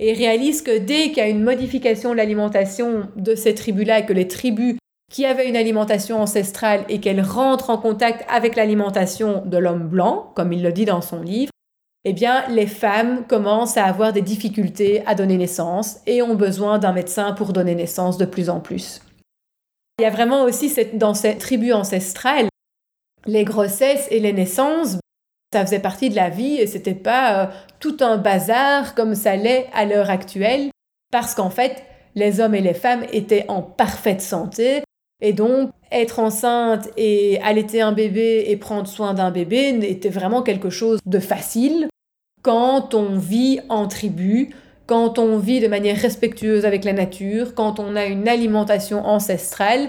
Et 0.00 0.12
réalise 0.12 0.62
que 0.62 0.78
dès 0.78 1.08
qu'il 1.08 1.18
y 1.18 1.20
a 1.20 1.28
une 1.28 1.42
modification 1.42 2.10
de 2.10 2.16
l'alimentation 2.16 3.08
de 3.16 3.34
ces 3.34 3.54
tribus-là, 3.54 4.00
et 4.00 4.06
que 4.06 4.12
les 4.12 4.28
tribus 4.28 4.76
qui 5.10 5.24
avaient 5.24 5.48
une 5.48 5.56
alimentation 5.56 6.20
ancestrale 6.20 6.84
et 6.88 7.00
qu'elles 7.00 7.20
rentrent 7.20 7.70
en 7.70 7.78
contact 7.78 8.24
avec 8.28 8.56
l'alimentation 8.56 9.42
de 9.46 9.56
l'homme 9.56 9.88
blanc, 9.88 10.32
comme 10.34 10.52
il 10.52 10.62
le 10.62 10.72
dit 10.72 10.84
dans 10.84 11.00
son 11.00 11.22
livre, 11.22 11.52
eh 12.08 12.12
bien, 12.12 12.44
les 12.48 12.68
femmes 12.68 13.26
commencent 13.26 13.76
à 13.76 13.84
avoir 13.84 14.12
des 14.12 14.22
difficultés 14.22 15.04
à 15.06 15.16
donner 15.16 15.36
naissance 15.36 15.96
et 16.06 16.22
ont 16.22 16.36
besoin 16.36 16.78
d'un 16.78 16.92
médecin 16.92 17.32
pour 17.32 17.52
donner 17.52 17.74
naissance 17.74 18.16
de 18.16 18.24
plus 18.24 18.48
en 18.48 18.60
plus. 18.60 19.02
Il 19.98 20.04
y 20.04 20.06
a 20.06 20.10
vraiment 20.10 20.44
aussi 20.44 20.72
dans 20.94 21.14
cette 21.14 21.38
tribu 21.38 21.72
ancestrale, 21.72 22.46
les 23.26 23.42
grossesses 23.42 24.06
et 24.12 24.20
les 24.20 24.32
naissances, 24.32 24.98
ça 25.52 25.66
faisait 25.66 25.80
partie 25.80 26.08
de 26.08 26.14
la 26.14 26.30
vie 26.30 26.58
et 26.58 26.68
c'était 26.68 26.94
pas 26.94 27.42
euh, 27.42 27.46
tout 27.80 27.96
un 27.98 28.18
bazar 28.18 28.94
comme 28.94 29.16
ça 29.16 29.34
l'est 29.34 29.66
à 29.74 29.84
l'heure 29.84 30.08
actuelle, 30.08 30.70
parce 31.10 31.34
qu'en 31.34 31.50
fait, 31.50 31.82
les 32.14 32.38
hommes 32.38 32.54
et 32.54 32.60
les 32.60 32.74
femmes 32.74 33.04
étaient 33.12 33.46
en 33.48 33.62
parfaite 33.62 34.22
santé, 34.22 34.84
Et 35.20 35.32
donc, 35.32 35.70
être 35.90 36.20
enceinte 36.20 36.88
et 36.96 37.40
allaiter 37.42 37.80
un 37.80 37.92
bébé 37.92 38.44
et 38.46 38.56
prendre 38.56 38.86
soin 38.86 39.12
d'un 39.14 39.32
bébé 39.32 39.72
n'était 39.72 40.10
vraiment 40.10 40.42
quelque 40.42 40.70
chose 40.70 41.00
de 41.04 41.18
facile 41.18 41.88
quand 42.46 42.94
on 42.94 43.18
vit 43.18 43.58
en 43.68 43.88
tribu, 43.88 44.54
quand 44.86 45.18
on 45.18 45.36
vit 45.36 45.58
de 45.58 45.66
manière 45.66 45.96
respectueuse 45.96 46.64
avec 46.64 46.84
la 46.84 46.92
nature, 46.92 47.56
quand 47.56 47.80
on 47.80 47.96
a 47.96 48.04
une 48.04 48.28
alimentation 48.28 49.04
ancestrale. 49.04 49.88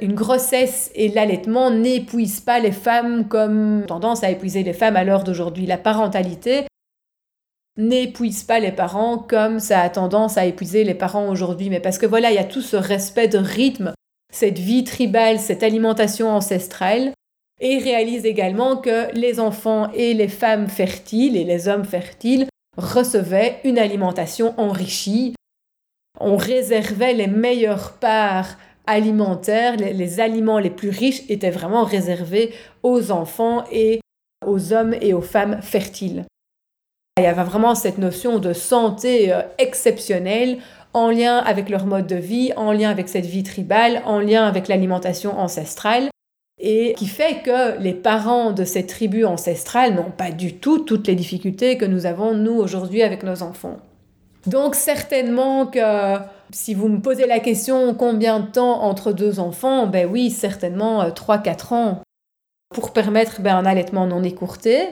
Une 0.00 0.14
grossesse 0.14 0.90
et 0.94 1.08
l'allaitement 1.08 1.70
n'épuisent 1.70 2.40
pas 2.40 2.60
les 2.60 2.72
femmes 2.72 3.28
comme 3.28 3.84
tendance 3.86 4.24
à 4.24 4.30
épuiser 4.30 4.62
les 4.62 4.72
femmes 4.72 4.96
à 4.96 5.04
l'heure 5.04 5.22
d'aujourd'hui. 5.22 5.66
La 5.66 5.76
parentalité 5.76 6.64
n'épuise 7.76 8.42
pas 8.42 8.58
les 8.58 8.72
parents 8.72 9.18
comme 9.18 9.60
ça 9.60 9.82
a 9.82 9.90
tendance 9.90 10.38
à 10.38 10.46
épuiser 10.46 10.82
les 10.82 10.94
parents 10.94 11.28
aujourd'hui. 11.28 11.68
Mais 11.68 11.80
parce 11.80 11.98
que 11.98 12.06
voilà, 12.06 12.30
il 12.30 12.36
y 12.36 12.38
a 12.38 12.44
tout 12.44 12.62
ce 12.62 12.76
respect 12.76 13.28
de 13.28 13.36
rythme, 13.36 13.92
cette 14.32 14.58
vie 14.58 14.84
tribale, 14.84 15.38
cette 15.38 15.62
alimentation 15.62 16.30
ancestrale. 16.30 17.12
Et 17.60 17.78
réalise 17.78 18.26
également 18.26 18.76
que 18.76 19.12
les 19.14 19.40
enfants 19.40 19.90
et 19.94 20.12
les 20.12 20.28
femmes 20.28 20.68
fertiles 20.68 21.36
et 21.36 21.44
les 21.44 21.68
hommes 21.68 21.84
fertiles 21.84 22.46
recevaient 22.76 23.60
une 23.64 23.78
alimentation 23.78 24.54
enrichie. 24.58 25.34
On 26.20 26.36
réservait 26.36 27.14
les 27.14 27.26
meilleures 27.26 27.94
parts 27.94 28.56
alimentaires, 28.86 29.76
les, 29.76 30.20
aliments 30.20 30.58
les 30.58 30.70
plus 30.70 30.90
riches 30.90 31.22
étaient 31.28 31.50
vraiment 31.50 31.84
réservés 31.84 32.54
aux 32.82 33.10
enfants 33.10 33.64
et 33.72 34.00
aux 34.46 34.72
hommes 34.72 34.94
et 35.00 35.12
aux 35.12 35.22
femmes 35.22 35.60
fertiles. 35.62 36.24
Il 37.18 37.24
y 37.24 37.26
avait 37.26 37.44
vraiment 37.44 37.74
cette 37.74 37.98
notion 37.98 38.38
de 38.38 38.52
santé 38.52 39.32
euh, 39.32 39.40
exceptionnelle 39.58 40.58
en 40.92 41.10
lien 41.10 41.38
avec 41.38 41.68
leur 41.70 41.86
mode 41.86 42.06
de 42.06 42.16
vie, 42.16 42.52
en 42.56 42.72
lien 42.72 42.90
avec 42.90 43.08
cette 43.08 43.24
vie 43.26 43.42
tribale, 43.42 44.02
en 44.04 44.20
lien 44.20 44.46
avec 44.46 44.68
l'alimentation 44.68 45.38
ancestrale, 45.38 46.10
et 46.58 46.94
qui 46.94 47.06
fait 47.06 47.42
que 47.42 47.78
les 47.78 47.92
parents 47.92 48.52
de 48.52 48.64
cette 48.64 48.88
tribu 48.88 49.24
ancestrale 49.24 49.94
n'ont 49.94 50.10
pas 50.10 50.30
du 50.30 50.54
tout 50.54 50.78
toutes 50.78 51.06
les 51.06 51.14
difficultés 51.14 51.76
que 51.76 51.84
nous 51.84 52.06
avons, 52.06 52.34
nous, 52.34 52.54
aujourd'hui, 52.54 53.02
avec 53.02 53.22
nos 53.22 53.42
enfants. 53.42 53.76
Donc 54.46 54.74
certainement 54.74 55.66
que 55.66 56.18
si 56.52 56.74
vous 56.74 56.88
me 56.88 57.00
posez 57.00 57.26
la 57.26 57.40
question 57.40 57.94
combien 57.94 58.40
de 58.40 58.46
temps 58.46 58.82
entre 58.82 59.12
deux 59.12 59.40
enfants, 59.40 59.86
ben 59.86 60.08
oui, 60.08 60.30
certainement 60.30 61.08
3-4 61.08 61.48
euh, 61.48 61.74
ans 61.74 62.02
pour 62.74 62.92
permettre 62.92 63.40
ben, 63.40 63.56
un 63.56 63.66
allaitement 63.66 64.06
non 64.06 64.22
écourté. 64.22 64.88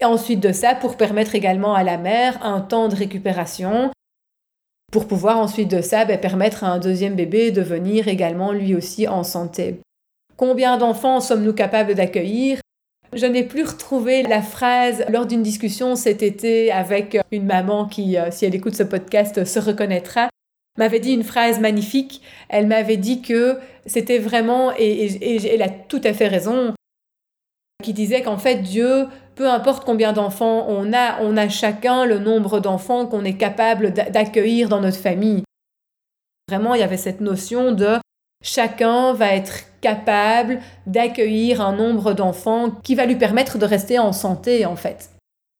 Et 0.00 0.04
ensuite 0.04 0.40
de 0.40 0.52
ça, 0.52 0.74
pour 0.74 0.96
permettre 0.96 1.34
également 1.34 1.74
à 1.74 1.82
la 1.82 1.98
mère 1.98 2.44
un 2.44 2.60
temps 2.60 2.88
de 2.88 2.96
récupération, 2.96 3.90
pour 4.92 5.06
pouvoir 5.06 5.38
ensuite 5.38 5.70
de 5.70 5.82
ça 5.82 6.04
ben, 6.04 6.18
permettre 6.18 6.64
à 6.64 6.68
un 6.68 6.78
deuxième 6.78 7.14
bébé 7.14 7.50
de 7.50 7.62
venir 7.62 8.08
également 8.08 8.52
lui 8.52 8.74
aussi 8.74 9.06
en 9.08 9.24
santé. 9.24 9.80
Combien 10.36 10.76
d'enfants 10.76 11.20
sommes-nous 11.20 11.54
capables 11.54 11.94
d'accueillir? 11.94 12.60
Je 13.12 13.26
n'ai 13.26 13.44
plus 13.44 13.64
retrouvé 13.64 14.22
la 14.22 14.42
phrase 14.42 15.04
lors 15.08 15.26
d'une 15.26 15.42
discussion 15.42 15.96
cet 15.96 16.22
été 16.22 16.70
avec 16.70 17.16
une 17.30 17.46
maman 17.46 17.86
qui, 17.86 18.18
euh, 18.18 18.30
si 18.30 18.44
elle 18.44 18.54
écoute 18.54 18.74
ce 18.74 18.82
podcast, 18.82 19.44
se 19.44 19.58
reconnaîtra 19.58 20.28
m'avait 20.78 21.00
dit 21.00 21.12
une 21.12 21.24
phrase 21.24 21.60
magnifique. 21.60 22.22
Elle 22.48 22.66
m'avait 22.66 22.96
dit 22.96 23.22
que 23.22 23.58
c'était 23.86 24.18
vraiment, 24.18 24.72
et, 24.78 25.46
elle 25.46 25.62
a 25.62 25.68
tout 25.68 26.00
à 26.04 26.12
fait 26.12 26.28
raison, 26.28 26.74
qui 27.82 27.92
disait 27.92 28.22
qu'en 28.22 28.38
fait 28.38 28.56
Dieu, 28.56 29.06
peu 29.34 29.48
importe 29.48 29.84
combien 29.84 30.12
d'enfants 30.12 30.66
on 30.68 30.92
a, 30.92 31.20
on 31.22 31.36
a 31.36 31.48
chacun 31.48 32.04
le 32.04 32.18
nombre 32.18 32.60
d'enfants 32.60 33.06
qu'on 33.06 33.24
est 33.24 33.36
capable 33.36 33.92
d'accueillir 33.92 34.68
dans 34.68 34.80
notre 34.80 34.98
famille. 34.98 35.42
Vraiment, 36.48 36.74
il 36.74 36.80
y 36.80 36.84
avait 36.84 36.96
cette 36.96 37.20
notion 37.20 37.72
de 37.72 37.96
chacun 38.42 39.12
va 39.12 39.34
être 39.34 39.64
capable 39.86 40.58
d'accueillir 40.86 41.60
un 41.60 41.72
nombre 41.72 42.12
d'enfants 42.12 42.72
qui 42.82 42.96
va 42.96 43.06
lui 43.06 43.14
permettre 43.14 43.56
de 43.56 43.64
rester 43.64 44.00
en 44.00 44.12
santé 44.12 44.66
en 44.66 44.74
fait. 44.74 45.10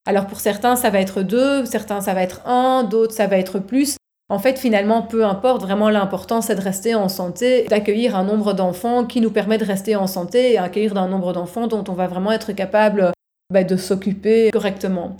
Alors 0.05 0.27
pour 0.27 0.41
certains, 0.41 0.75
ça 0.75 0.91
va 0.91 1.01
être 1.01 1.23
deux, 1.23 1.65
certains, 1.65 2.01
ça 2.01 2.13
va 2.13 2.23
être 2.23 2.45
un, 2.45 2.83
d'autres, 2.83 3.15
ça 3.15 3.29
va 3.29 3.39
être 3.39 3.61
plus. 3.61 3.97
En 4.29 4.41
fait, 4.41 4.59
finalement, 4.59 5.03
peu 5.03 5.25
importe, 5.25 5.63
vraiment 5.63 5.91
l'important, 5.91 6.41
c'est 6.41 6.57
de 6.57 6.61
rester 6.61 6.97
en 6.97 7.09
santé, 7.09 7.67
d'accueillir 7.71 8.17
un 8.17 8.25
nombre 8.25 8.53
d'enfants 8.53 9.05
qui 9.05 9.21
nous 9.21 9.31
permet 9.31 9.59
de 9.59 9.65
rester 9.65 9.95
en 9.95 10.09
santé 10.09 10.55
et 10.55 10.59
accueillir 10.59 10.97
un 10.97 11.07
nombre 11.07 11.33
d'enfants 11.33 11.69
dont 11.69 11.85
on 11.87 11.93
va 11.93 12.09
vraiment 12.09 12.33
être 12.33 12.53
capable 12.53 13.13
bah, 13.53 13.63
de 13.63 13.77
s'occuper 13.77 14.51
correctement. 14.51 15.17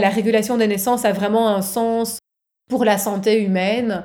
La 0.00 0.08
régulation 0.08 0.56
des 0.56 0.66
naissances 0.66 1.04
a 1.04 1.12
vraiment 1.12 1.48
un 1.48 1.62
sens 1.62 2.18
pour 2.68 2.84
la 2.84 2.98
santé 2.98 3.40
humaine. 3.40 4.02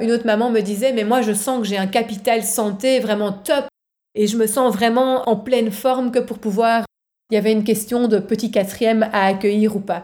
Une 0.00 0.10
autre 0.10 0.26
maman 0.26 0.50
me 0.50 0.60
disait, 0.60 0.92
mais 0.92 1.04
moi 1.04 1.20
je 1.22 1.32
sens 1.32 1.60
que 1.60 1.66
j'ai 1.66 1.76
un 1.76 1.86
capital 1.86 2.42
santé 2.42 2.98
vraiment 2.98 3.32
top 3.32 3.66
et 4.14 4.26
je 4.26 4.36
me 4.36 4.46
sens 4.46 4.72
vraiment 4.72 5.28
en 5.28 5.36
pleine 5.36 5.70
forme 5.70 6.10
que 6.10 6.18
pour 6.18 6.38
pouvoir... 6.38 6.84
Il 7.30 7.34
y 7.34 7.38
avait 7.38 7.52
une 7.52 7.64
question 7.64 8.08
de 8.08 8.18
petit 8.18 8.50
quatrième 8.50 9.08
à 9.12 9.24
accueillir 9.24 9.74
ou 9.74 9.80
pas. 9.80 10.02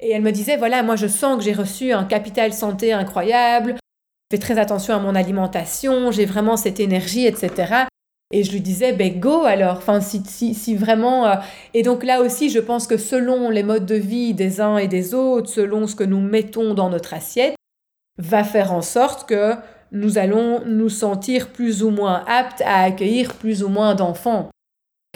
Et 0.00 0.10
elle 0.10 0.22
me 0.22 0.32
disait, 0.32 0.56
voilà, 0.56 0.82
moi 0.82 0.96
je 0.96 1.06
sens 1.06 1.38
que 1.38 1.44
j'ai 1.44 1.52
reçu 1.52 1.92
un 1.92 2.04
capital 2.04 2.52
santé 2.52 2.92
incroyable, 2.92 3.76
je 3.76 4.36
fais 4.36 4.40
très 4.40 4.58
attention 4.58 4.94
à 4.94 4.98
mon 4.98 5.14
alimentation, 5.14 6.10
j'ai 6.10 6.24
vraiment 6.24 6.56
cette 6.56 6.80
énergie, 6.80 7.26
etc. 7.26 7.84
Et 8.32 8.42
je 8.42 8.50
lui 8.50 8.60
disais, 8.60 8.92
ben 8.92 9.20
go 9.20 9.44
alors, 9.44 9.76
enfin, 9.76 10.00
si, 10.00 10.22
si, 10.26 10.54
si 10.54 10.74
vraiment... 10.74 11.26
Euh, 11.28 11.34
Et 11.74 11.84
donc 11.84 12.02
là 12.02 12.22
aussi, 12.22 12.50
je 12.50 12.58
pense 12.58 12.88
que 12.88 12.96
selon 12.96 13.50
les 13.50 13.62
modes 13.62 13.86
de 13.86 13.94
vie 13.94 14.34
des 14.34 14.60
uns 14.60 14.78
et 14.78 14.88
des 14.88 15.14
autres, 15.14 15.48
selon 15.48 15.86
ce 15.86 15.94
que 15.94 16.02
nous 16.02 16.20
mettons 16.20 16.74
dans 16.74 16.90
notre 16.90 17.14
assiette, 17.14 17.54
va 18.18 18.44
faire 18.44 18.72
en 18.72 18.82
sorte 18.82 19.28
que 19.28 19.54
nous 19.92 20.18
allons 20.18 20.62
nous 20.66 20.88
sentir 20.88 21.48
plus 21.48 21.82
ou 21.82 21.90
moins 21.90 22.24
aptes 22.26 22.62
à 22.62 22.82
accueillir 22.82 23.34
plus 23.34 23.62
ou 23.62 23.68
moins 23.68 23.94
d'enfants. 23.94 24.50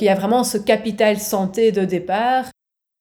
Il 0.01 0.05
y 0.05 0.09
a 0.09 0.15
vraiment 0.15 0.45
ce 0.45 0.59
capital 0.59 1.19
santé 1.19 1.73
de 1.73 1.85
départ 1.85 2.45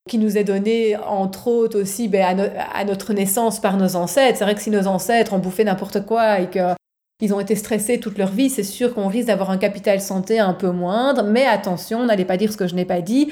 qui 0.07 0.17
nous 0.17 0.37
est 0.37 0.43
donné, 0.43 0.95
entre 0.95 1.47
autres 1.47 1.79
aussi, 1.81 2.07
ben, 2.07 2.51
à, 2.73 2.85
notre 2.85 3.13
naissance 3.13 3.59
par 3.59 3.77
nos 3.77 3.95
ancêtres. 3.95 4.39
C'est 4.39 4.45
vrai 4.45 4.55
que 4.55 4.61
si 4.61 4.71
nos 4.71 4.87
ancêtres 4.87 5.33
ont 5.33 5.39
bouffé 5.39 5.63
n'importe 5.63 6.05
quoi 6.05 6.39
et 6.39 6.49
qu'ils 6.49 7.33
ont 7.33 7.39
été 7.39 7.55
stressés 7.55 7.99
toute 7.99 8.17
leur 8.17 8.31
vie, 8.31 8.49
c'est 8.49 8.63
sûr 8.63 8.95
qu'on 8.95 9.07
risque 9.07 9.27
d'avoir 9.27 9.51
un 9.51 9.57
capital 9.57 10.01
santé 10.01 10.39
un 10.39 10.53
peu 10.53 10.71
moindre. 10.71 11.23
Mais 11.23 11.45
attention, 11.45 12.05
n'allez 12.05 12.25
pas 12.25 12.37
dire 12.37 12.51
ce 12.51 12.57
que 12.57 12.67
je 12.67 12.75
n'ai 12.75 12.85
pas 12.85 13.01
dit. 13.01 13.31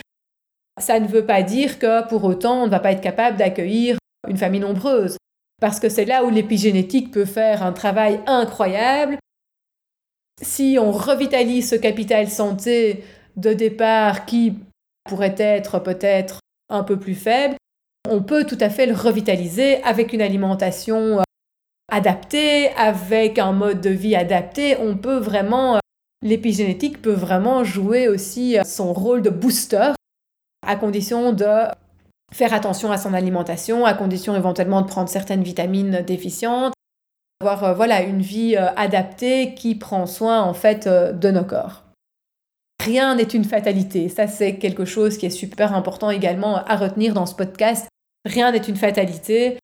Ça 0.80 0.99
ne 0.99 1.08
veut 1.08 1.25
pas 1.25 1.41
dire 1.41 1.80
que 1.80 2.08
pour 2.08 2.25
autant, 2.25 2.63
on 2.63 2.65
ne 2.65 2.71
va 2.71 2.80
pas 2.80 2.91
être 2.91 3.01
capable 3.01 3.38
d'accueillir 3.38 3.97
une 4.28 4.38
famille 4.38 4.60
nombreuse. 4.60 5.17
Parce 5.62 5.80
que 5.80 5.89
c'est 5.89 6.06
là 6.06 6.24
où 6.26 6.30
l'épigénétique 6.30 7.12
peut 7.12 7.26
faire 7.26 7.63
un 7.63 7.72
travail 7.72 8.20
incroyable. 8.28 9.18
Si 10.41 10.78
on 10.80 10.91
revitalise 10.91 11.70
ce 11.70 11.76
capital 11.76 12.30
santé 12.30 13.04
de 13.38 13.54
départ 13.54 14.26
qui 14.26 14.54
pourrait 15.10 15.36
être 15.38 15.80
peut-être 15.80 16.39
un 16.70 16.84
peu 16.84 17.00
plus 17.00 17.15
faible, 17.15 17.56
on 18.10 18.22
peut 18.22 18.46
tout 18.46 18.58
à 18.60 18.70
fait 18.70 18.86
le 18.86 18.94
revitaliser 18.94 19.82
avec 19.84 20.13
une 20.13 20.22
alimentation 20.22 21.20
euh, 21.20 21.24
adaptée, 21.91 22.70
avec 22.72 23.39
un 23.39 23.52
mode 23.52 23.82
de 23.82 23.89
vie 23.89 24.15
adapté. 24.15 24.78
On 24.80 24.98
peut 24.98 25.18
vraiment, 25.18 25.76
euh, 25.76 25.80
l'épigénétique 26.22 27.02
peut 27.02 27.13
vraiment 27.13 27.63
jouer 27.63 28.08
aussi 28.08 28.58
euh, 28.58 28.63
son 28.63 28.94
rôle 28.94 29.22
de 29.22 29.30
booster 29.30 29.91
à 30.65 30.76
condition 30.76 31.34
de 31.34 31.68
faire 32.33 32.53
attention 32.53 32.91
à 32.91 32.97
son 32.97 33.13
alimentation, 33.13 33.85
à 33.85 33.93
condition 33.93 34.35
éventuellement 34.35 34.81
de 34.81 34.88
prendre 34.88 35.09
certaines 35.09 35.43
vitamines 35.43 36.01
déficientes, 36.01 36.73
avoir 37.41 37.75
voilà 37.75 38.01
une 38.01 38.21
vie 38.21 38.55
adaptée 38.55 39.53
qui 39.55 39.75
prend 39.75 40.05
soin 40.05 40.41
en 40.41 40.53
fait 40.53 40.88
de 40.88 41.31
nos 41.31 41.43
corps. 41.43 41.83
Rien 42.83 43.15
n'est 43.15 43.23
une 43.23 43.45
fatalité. 43.45 44.09
Ça, 44.09 44.27
c'est 44.27 44.57
quelque 44.57 44.85
chose 44.85 45.17
qui 45.17 45.25
est 45.25 45.29
super 45.31 45.73
important 45.73 46.09
également 46.09 46.57
à 46.57 46.75
retenir 46.75 47.13
dans 47.13 47.25
ce 47.25 47.35
podcast. 47.35 47.88
Rien 48.25 48.51
n'est 48.51 48.57
une 48.57 48.75
fatalité. 48.75 49.57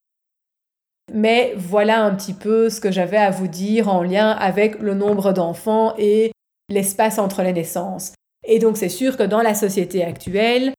Mais 1.13 1.54
voilà 1.58 2.04
un 2.04 2.15
petit 2.15 2.34
peu 2.34 2.69
ce 2.69 2.80
que 2.80 2.91
j'avais 2.91 3.17
à 3.17 3.32
vous 3.32 3.47
dire 3.47 3.89
en 3.89 4.02
lien 4.02 4.32
avec 4.32 4.80
le 4.80 4.93
nombre 4.93 5.34
d'enfants 5.34 5.93
et 5.97 6.32
l'espace 6.69 7.19
entre 7.19 7.43
les 7.43 7.54
naissances. 7.54 8.13
Et 8.47 8.60
donc 8.60 8.78
c'est 8.78 8.89
sûr 8.89 9.17
que 9.17 9.24
dans 9.24 9.41
la 9.41 9.54
société 9.54 10.04
actuelle, 10.04 10.74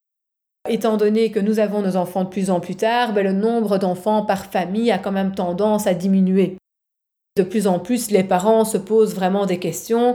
étant 0.69 0.97
donné 0.97 1.31
que 1.31 1.41
nous 1.41 1.59
avons 1.59 1.83
nos 1.83 1.97
enfants 1.97 2.25
de 2.25 2.29
plus 2.29 2.51
en 2.51 2.61
plus 2.61 2.77
tard, 2.77 3.13
ben, 3.13 3.25
le 3.25 3.33
nombre 3.33 3.79
d'enfants 3.79 4.25
par 4.25 4.47
famille 4.47 4.91
a 4.91 4.99
quand 4.99 5.13
même 5.13 5.35
tendance 5.35 5.87
à 5.87 5.95
diminuer. 5.95 6.57
De 7.37 7.43
plus 7.43 7.67
en 7.67 7.79
plus, 7.79 8.11
les 8.11 8.25
parents 8.25 8.65
se 8.65 8.79
posent 8.79 9.15
vraiment 9.15 9.47
des 9.47 9.59
questions 9.59 10.15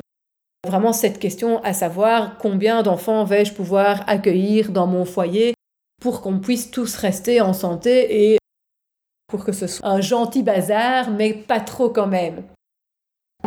Vraiment 0.67 0.91
cette 0.91 1.19
question 1.19 1.63
à 1.63 1.71
savoir 1.73 2.37
combien 2.37 2.83
d'enfants 2.83 3.23
vais-je 3.23 3.53
pouvoir 3.53 4.03
accueillir 4.07 4.71
dans 4.71 4.85
mon 4.85 5.05
foyer 5.05 5.53
pour 6.01 6.21
qu'on 6.21 6.39
puisse 6.39 6.71
tous 6.71 6.95
rester 6.95 7.39
en 7.41 7.53
santé 7.53 8.33
et 8.33 8.37
pour 9.27 9.45
que 9.45 9.51
ce 9.51 9.67
soit 9.67 9.87
un 9.87 10.01
gentil 10.01 10.43
bazar, 10.43 11.11
mais 11.11 11.33
pas 11.33 11.59
trop 11.59 11.89
quand 11.89 12.07
même. 12.07 12.43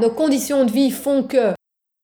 Nos 0.01 0.11
conditions 0.11 0.65
de 0.65 0.71
vie 0.71 0.91
font 0.91 1.23
que 1.23 1.53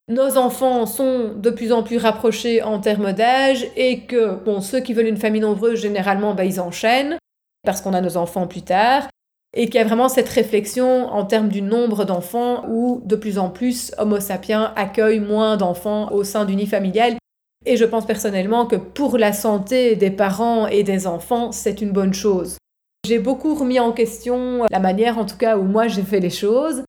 nos 0.08 0.38
enfants 0.38 0.86
sont 0.86 1.32
de 1.36 1.50
plus 1.50 1.72
en 1.72 1.82
plus 1.82 1.98
rapprochés 1.98 2.62
en 2.62 2.78
termes 2.78 3.12
d'âge 3.12 3.66
et 3.76 4.00
que 4.00 4.38
ceux 4.60 4.80
qui 4.80 4.94
veulent 4.94 5.08
une 5.08 5.16
famille 5.16 5.40
nombreuse, 5.40 5.80
généralement, 5.80 6.34
bah, 6.34 6.44
ils 6.44 6.60
enchaînent 6.60 7.18
parce 7.64 7.80
qu'on 7.80 7.94
a 7.94 8.00
nos 8.00 8.16
enfants 8.16 8.46
plus 8.46 8.62
tard. 8.62 9.08
et 9.58 9.66
qu'il 9.66 9.76
y 9.76 9.78
a 9.78 9.84
vraiment 9.84 10.10
cette 10.10 10.28
réflexion 10.28 11.06
en 11.06 11.24
termes 11.24 11.48
du 11.48 11.62
nombre 11.62 12.04
d'enfants 12.04 12.66
où 12.68 13.00
de 13.06 13.16
plus 13.16 13.38
en 13.38 13.48
plus 13.48 13.90
Homo 13.96 14.20
sapiens 14.20 14.74
accueille 14.76 15.18
moins 15.18 15.56
d'enfants 15.56 16.12
au 16.12 16.24
sein 16.24 16.44
du 16.44 16.54
nid 16.54 16.66
familial. 16.66 17.14
Et 17.64 17.78
je 17.78 17.86
pense 17.86 18.04
personnellement 18.04 18.66
que 18.66 18.76
pour 18.76 19.16
la 19.16 19.32
santé 19.32 19.96
des 19.96 20.10
parents 20.10 20.66
et 20.66 20.82
des 20.82 21.06
enfants, 21.06 21.52
c'est 21.52 21.80
une 21.80 21.92
bonne 21.92 22.12
chose. 22.12 22.58
J'ai 23.06 23.18
beaucoup 23.18 23.54
remis 23.54 23.80
en 23.80 23.92
question 23.92 24.66
la 24.70 24.78
manière 24.78 25.16
en 25.16 25.24
tout 25.24 25.38
cas 25.38 25.56
où 25.56 25.62
moi 25.62 25.88
j'ai 25.88 26.02
fait 26.02 26.20
les 26.20 26.28
choses. 26.30 26.82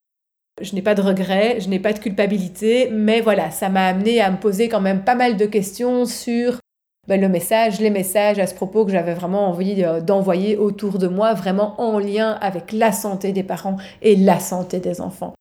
Je 0.62 0.74
n'ai 0.74 0.82
pas 0.82 0.96
de 0.96 1.02
regrets, 1.02 1.60
je 1.60 1.70
n'ai 1.70 1.80
pas 1.80 1.93
de 1.93 2.00
culpabilité, 2.00 2.89
mais 2.91 3.22
voilà, 3.22 3.52
ça 3.52 3.70
m'a 3.70 3.88
amené 3.88 4.22
à 4.22 4.32
me 4.32 4.38
poser 4.38 4.70
quand 4.70 4.82
même 4.82 5.04
pas 5.04 5.15
mal 5.15 5.38
de 5.38 5.46
questions 5.46 6.06
sur 6.06 6.60
ben, 7.08 7.22
le 7.22 7.30
message, 7.30 7.80
les 7.80 7.89
messages 7.89 8.38
à 8.38 8.48
ce 8.48 8.54
propos 8.54 8.86
que 8.86 8.91
j'avais 8.91 9.13
vraiment 9.13 9.48
envie 9.48 9.84
euh, 9.84 10.02
d'envoyer 10.02 10.58
autour 10.58 10.98
de 10.98 11.08
moi, 11.08 11.34
vraiment 11.34 11.80
en 11.80 12.00
lien 12.00 12.38
avec 12.41 12.74
la 12.74 12.91
santé 12.91 13.32
des 13.32 13.43
parents 13.43 13.78
et 14.02 14.15
la 14.15 14.39
santé 14.39 14.80
des 14.80 15.00
enfants. 15.00 15.34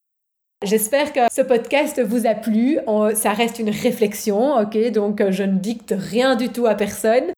J'espère 0.65 1.13
que 1.13 1.21
ce 1.31 1.43
podcast 1.43 2.01
vous 2.03 2.27
a 2.27 2.35
plu. 2.35 2.79
Ça 3.15 3.33
reste 3.33 3.59
une 3.59 3.69
réflexion, 3.69 4.57
ok? 4.59 4.93
Donc 4.93 5.21
euh, 5.21 5.33
je 5.33 5.43
ne 5.43 5.59
dicte 5.59 5.95
rien 5.97 6.37
du 6.37 6.51
tout 6.51 6.67
à 6.67 6.77
personne. 6.77 7.33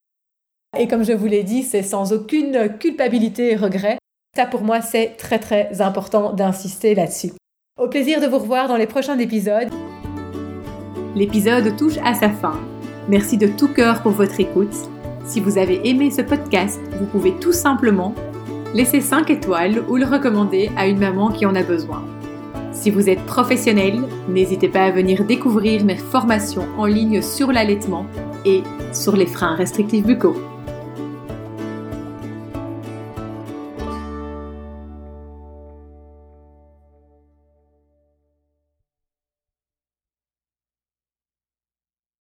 Et 0.78 0.86
comme 0.86 1.04
je 1.04 1.12
vous 1.12 1.26
l'ai 1.26 1.42
dit, 1.42 1.62
c'est 1.62 1.82
sans 1.82 2.12
aucune 2.12 2.76
culpabilité 2.78 3.52
et 3.52 3.56
regret. 3.56 3.98
Ça 4.36 4.46
pour 4.46 4.60
moi, 4.60 4.82
c'est 4.82 5.16
très 5.16 5.38
très 5.38 5.80
important 5.80 6.32
d'insister 6.32 6.94
là-dessus. 6.94 7.32
Au 7.78 7.86
plaisir 7.86 8.20
de 8.20 8.26
vous 8.26 8.38
revoir 8.38 8.66
dans 8.66 8.76
les 8.76 8.88
prochains 8.88 9.16
épisodes. 9.20 9.68
L'épisode 11.14 11.76
touche 11.76 11.96
à 12.04 12.12
sa 12.12 12.28
fin. 12.28 12.58
Merci 13.08 13.36
de 13.36 13.46
tout 13.46 13.68
cœur 13.68 14.02
pour 14.02 14.10
votre 14.10 14.40
écoute. 14.40 14.74
Si 15.24 15.38
vous 15.38 15.58
avez 15.58 15.88
aimé 15.88 16.10
ce 16.10 16.22
podcast, 16.22 16.80
vous 16.98 17.06
pouvez 17.06 17.34
tout 17.38 17.52
simplement 17.52 18.16
laisser 18.74 19.00
5 19.00 19.30
étoiles 19.30 19.84
ou 19.88 19.94
le 19.94 20.06
recommander 20.06 20.72
à 20.76 20.88
une 20.88 20.98
maman 20.98 21.30
qui 21.30 21.46
en 21.46 21.54
a 21.54 21.62
besoin. 21.62 22.04
Si 22.72 22.90
vous 22.90 23.08
êtes 23.08 23.24
professionnel, 23.26 24.00
n'hésitez 24.28 24.68
pas 24.68 24.82
à 24.82 24.90
venir 24.90 25.24
découvrir 25.24 25.84
mes 25.84 25.96
formations 25.96 26.66
en 26.78 26.84
ligne 26.84 27.22
sur 27.22 27.52
l'allaitement 27.52 28.06
et 28.44 28.64
sur 28.92 29.14
les 29.14 29.26
freins 29.26 29.54
restrictifs 29.54 30.04
buccaux. 30.04 30.36